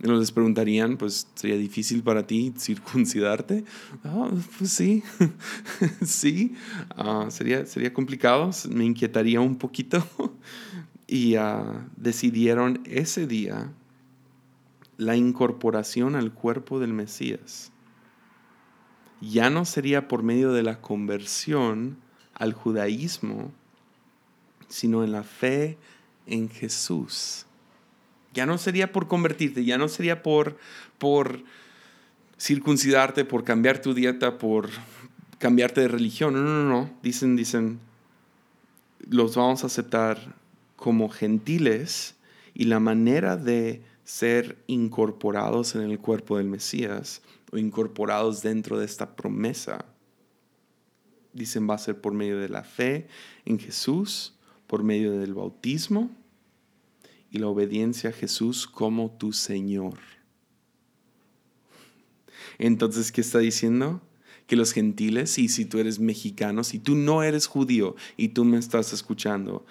Y 0.02 0.08
les 0.08 0.32
preguntarían, 0.32 0.96
pues, 0.96 1.28
¿sería 1.34 1.58
difícil 1.58 2.02
para 2.02 2.26
ti 2.26 2.54
circuncidarte? 2.58 3.64
Ah, 4.02 4.30
pues 4.58 4.72
sí, 4.72 5.02
sí, 6.02 6.54
ah, 6.96 7.26
sería, 7.28 7.66
sería 7.66 7.92
complicado, 7.92 8.50
me 8.70 8.86
inquietaría 8.86 9.42
un 9.42 9.56
poquito. 9.56 10.02
y 11.06 11.34
decidieron 11.96 12.80
ese 12.86 13.26
día 13.26 13.74
la 15.00 15.16
incorporación 15.16 16.14
al 16.14 16.30
cuerpo 16.30 16.78
del 16.78 16.92
Mesías 16.92 17.72
ya 19.22 19.48
no 19.48 19.64
sería 19.64 20.08
por 20.08 20.22
medio 20.22 20.52
de 20.52 20.62
la 20.62 20.82
conversión 20.82 21.96
al 22.34 22.52
judaísmo, 22.52 23.50
sino 24.68 25.02
en 25.02 25.12
la 25.12 25.22
fe 25.22 25.78
en 26.26 26.50
Jesús. 26.50 27.46
Ya 28.34 28.44
no 28.44 28.58
sería 28.58 28.92
por 28.92 29.08
convertirte, 29.08 29.64
ya 29.64 29.78
no 29.78 29.88
sería 29.88 30.22
por, 30.22 30.58
por 30.98 31.44
circuncidarte, 32.38 33.24
por 33.24 33.42
cambiar 33.42 33.80
tu 33.80 33.94
dieta, 33.94 34.36
por 34.36 34.68
cambiarte 35.38 35.80
de 35.80 35.88
religión. 35.88 36.34
No, 36.34 36.42
no, 36.42 36.64
no. 36.64 36.90
Dicen, 37.02 37.36
dicen, 37.36 37.80
los 39.08 39.34
vamos 39.34 39.64
a 39.64 39.68
aceptar 39.68 40.36
como 40.76 41.08
gentiles 41.08 42.16
y 42.52 42.64
la 42.64 42.80
manera 42.80 43.38
de 43.38 43.82
ser 44.10 44.64
incorporados 44.66 45.76
en 45.76 45.82
el 45.82 46.00
cuerpo 46.00 46.38
del 46.38 46.48
Mesías 46.48 47.22
o 47.52 47.58
incorporados 47.58 48.42
dentro 48.42 48.76
de 48.76 48.84
esta 48.84 49.14
promesa. 49.14 49.84
Dicen 51.32 51.70
va 51.70 51.74
a 51.74 51.78
ser 51.78 52.00
por 52.00 52.12
medio 52.12 52.40
de 52.40 52.48
la 52.48 52.64
fe 52.64 53.06
en 53.44 53.60
Jesús, 53.60 54.34
por 54.66 54.82
medio 54.82 55.16
del 55.16 55.32
bautismo 55.32 56.10
y 57.30 57.38
la 57.38 57.46
obediencia 57.46 58.10
a 58.10 58.12
Jesús 58.12 58.66
como 58.66 59.12
tu 59.12 59.32
Señor. 59.32 60.00
Entonces, 62.58 63.12
¿qué 63.12 63.20
está 63.20 63.38
diciendo? 63.38 64.02
Que 64.48 64.56
los 64.56 64.72
gentiles, 64.72 65.38
y 65.38 65.48
si 65.48 65.66
tú 65.66 65.78
eres 65.78 66.00
mexicano, 66.00 66.64
si 66.64 66.80
tú 66.80 66.96
no 66.96 67.22
eres 67.22 67.46
judío 67.46 67.94
y 68.16 68.30
tú 68.30 68.44
me 68.44 68.58
estás 68.58 68.92
escuchando, 68.92 69.64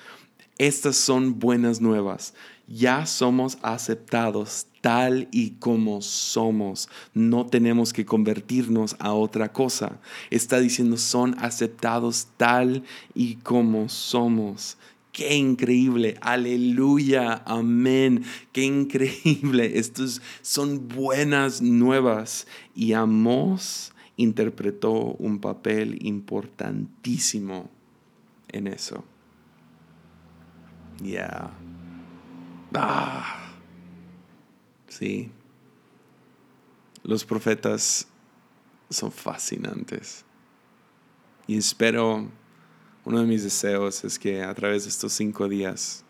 estas 0.60 0.98
son 0.98 1.40
buenas 1.40 1.80
nuevas. 1.82 2.34
Ya 2.68 3.06
somos 3.08 3.58
aceptados 3.64 4.68
tal 4.82 5.28
y 5.32 5.52
como 5.52 6.02
somos. 6.02 6.90
No 7.14 7.46
tenemos 7.46 7.94
que 7.94 8.06
convertirnos 8.06 8.96
a 9.00 9.14
otra 9.14 9.52
cosa. 9.54 10.00
Está 10.30 10.60
diciendo 10.60 10.98
son 10.98 11.36
aceptados 11.40 12.28
tal 12.38 12.84
y 13.16 13.36
como 13.36 13.90
somos. 13.90 14.78
Qué 15.14 15.36
increíble, 15.36 16.18
aleluya, 16.22 17.42
amén, 17.46 18.24
qué 18.52 18.64
increíble. 18.64 19.80
Estos 19.80 20.22
son 20.42 20.90
buenas 20.90 21.62
nuevas. 21.62 22.48
Y 22.76 22.94
Amos 22.94 23.94
interpretó 24.18 24.92
un 24.92 25.40
papel 25.40 26.06
importantísimo 26.06 27.70
en 28.50 28.68
eso. 28.68 29.06
Ya. 31.02 31.52
Ah. 32.74 33.52
Sí. 34.88 35.32
Los 37.04 37.24
profetas 37.24 38.08
son 38.90 39.12
fascinantes. 39.12 40.26
Y 41.48 41.58
espero, 41.58 42.30
uno 43.06 43.20
de 43.20 43.26
mis 43.26 43.44
deseos 43.44 44.04
es 44.04 44.20
que 44.20 44.44
a 44.44 44.54
través 44.54 44.84
de 44.84 44.90
estos 44.90 45.14
cinco 45.14 45.48
días 45.48 46.04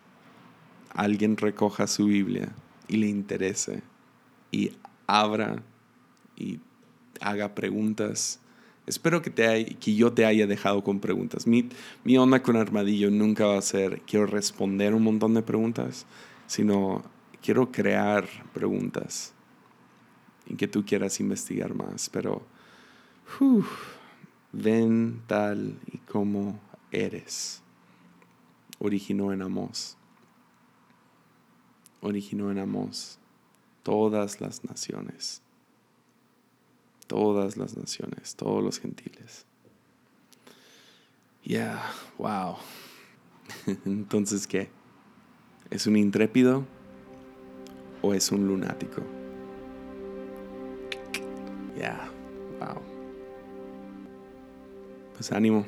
alguien 0.93 1.37
recoja 1.37 1.87
su 1.87 2.05
Biblia 2.05 2.51
y 2.87 2.97
le 2.97 3.07
interese 3.07 3.83
y 4.51 4.71
abra 5.07 5.61
y 6.35 6.59
haga 7.21 7.53
preguntas 7.53 8.39
Espero 8.89 9.21
que, 9.21 9.29
te 9.29 9.75
que 9.75 9.93
yo 9.93 10.13
te 10.13 10.25
haya 10.25 10.47
dejado 10.47 10.83
con 10.83 10.99
preguntas. 10.99 11.45
Mi, 11.45 11.69
mi 12.03 12.17
onda 12.17 12.41
con 12.41 12.55
Armadillo 12.55 13.11
nunca 13.11 13.45
va 13.45 13.59
a 13.59 13.61
ser 13.61 14.01
quiero 14.01 14.25
responder 14.25 14.95
un 14.95 15.03
montón 15.03 15.35
de 15.35 15.43
preguntas, 15.43 16.07
sino 16.47 17.03
quiero 17.39 17.71
crear 17.71 18.27
preguntas 18.51 19.31
y 20.47 20.55
que 20.55 20.67
tú 20.67 20.83
quieras 20.83 21.19
investigar 21.19 21.75
más. 21.75 22.09
Pero 22.09 22.41
ven 24.51 25.21
tal 25.27 25.77
y 25.85 25.99
como 25.99 26.59
eres. 26.91 27.61
Originó 28.79 29.31
en 29.31 29.43
Amos. 29.43 29.97
Originó 32.01 32.49
en 32.49 32.57
Amos 32.57 33.19
todas 33.83 34.41
las 34.41 34.65
naciones 34.65 35.43
todas 37.09 37.57
las 37.57 37.75
naciones, 37.75 38.35
todos 38.35 38.63
los 38.63 38.79
gentiles. 38.79 39.45
Yeah, 41.43 41.81
wow. 42.19 42.57
Entonces, 43.85 44.45
¿qué? 44.45 44.69
¿Es 45.71 45.87
un 45.87 45.97
intrépido 45.97 46.65
o 48.03 48.13
es 48.13 48.31
un 48.31 48.47
lunático? 48.47 49.01
Yeah, 51.75 52.11
wow. 52.59 52.79
Pues 55.15 55.31
ánimo. 55.31 55.65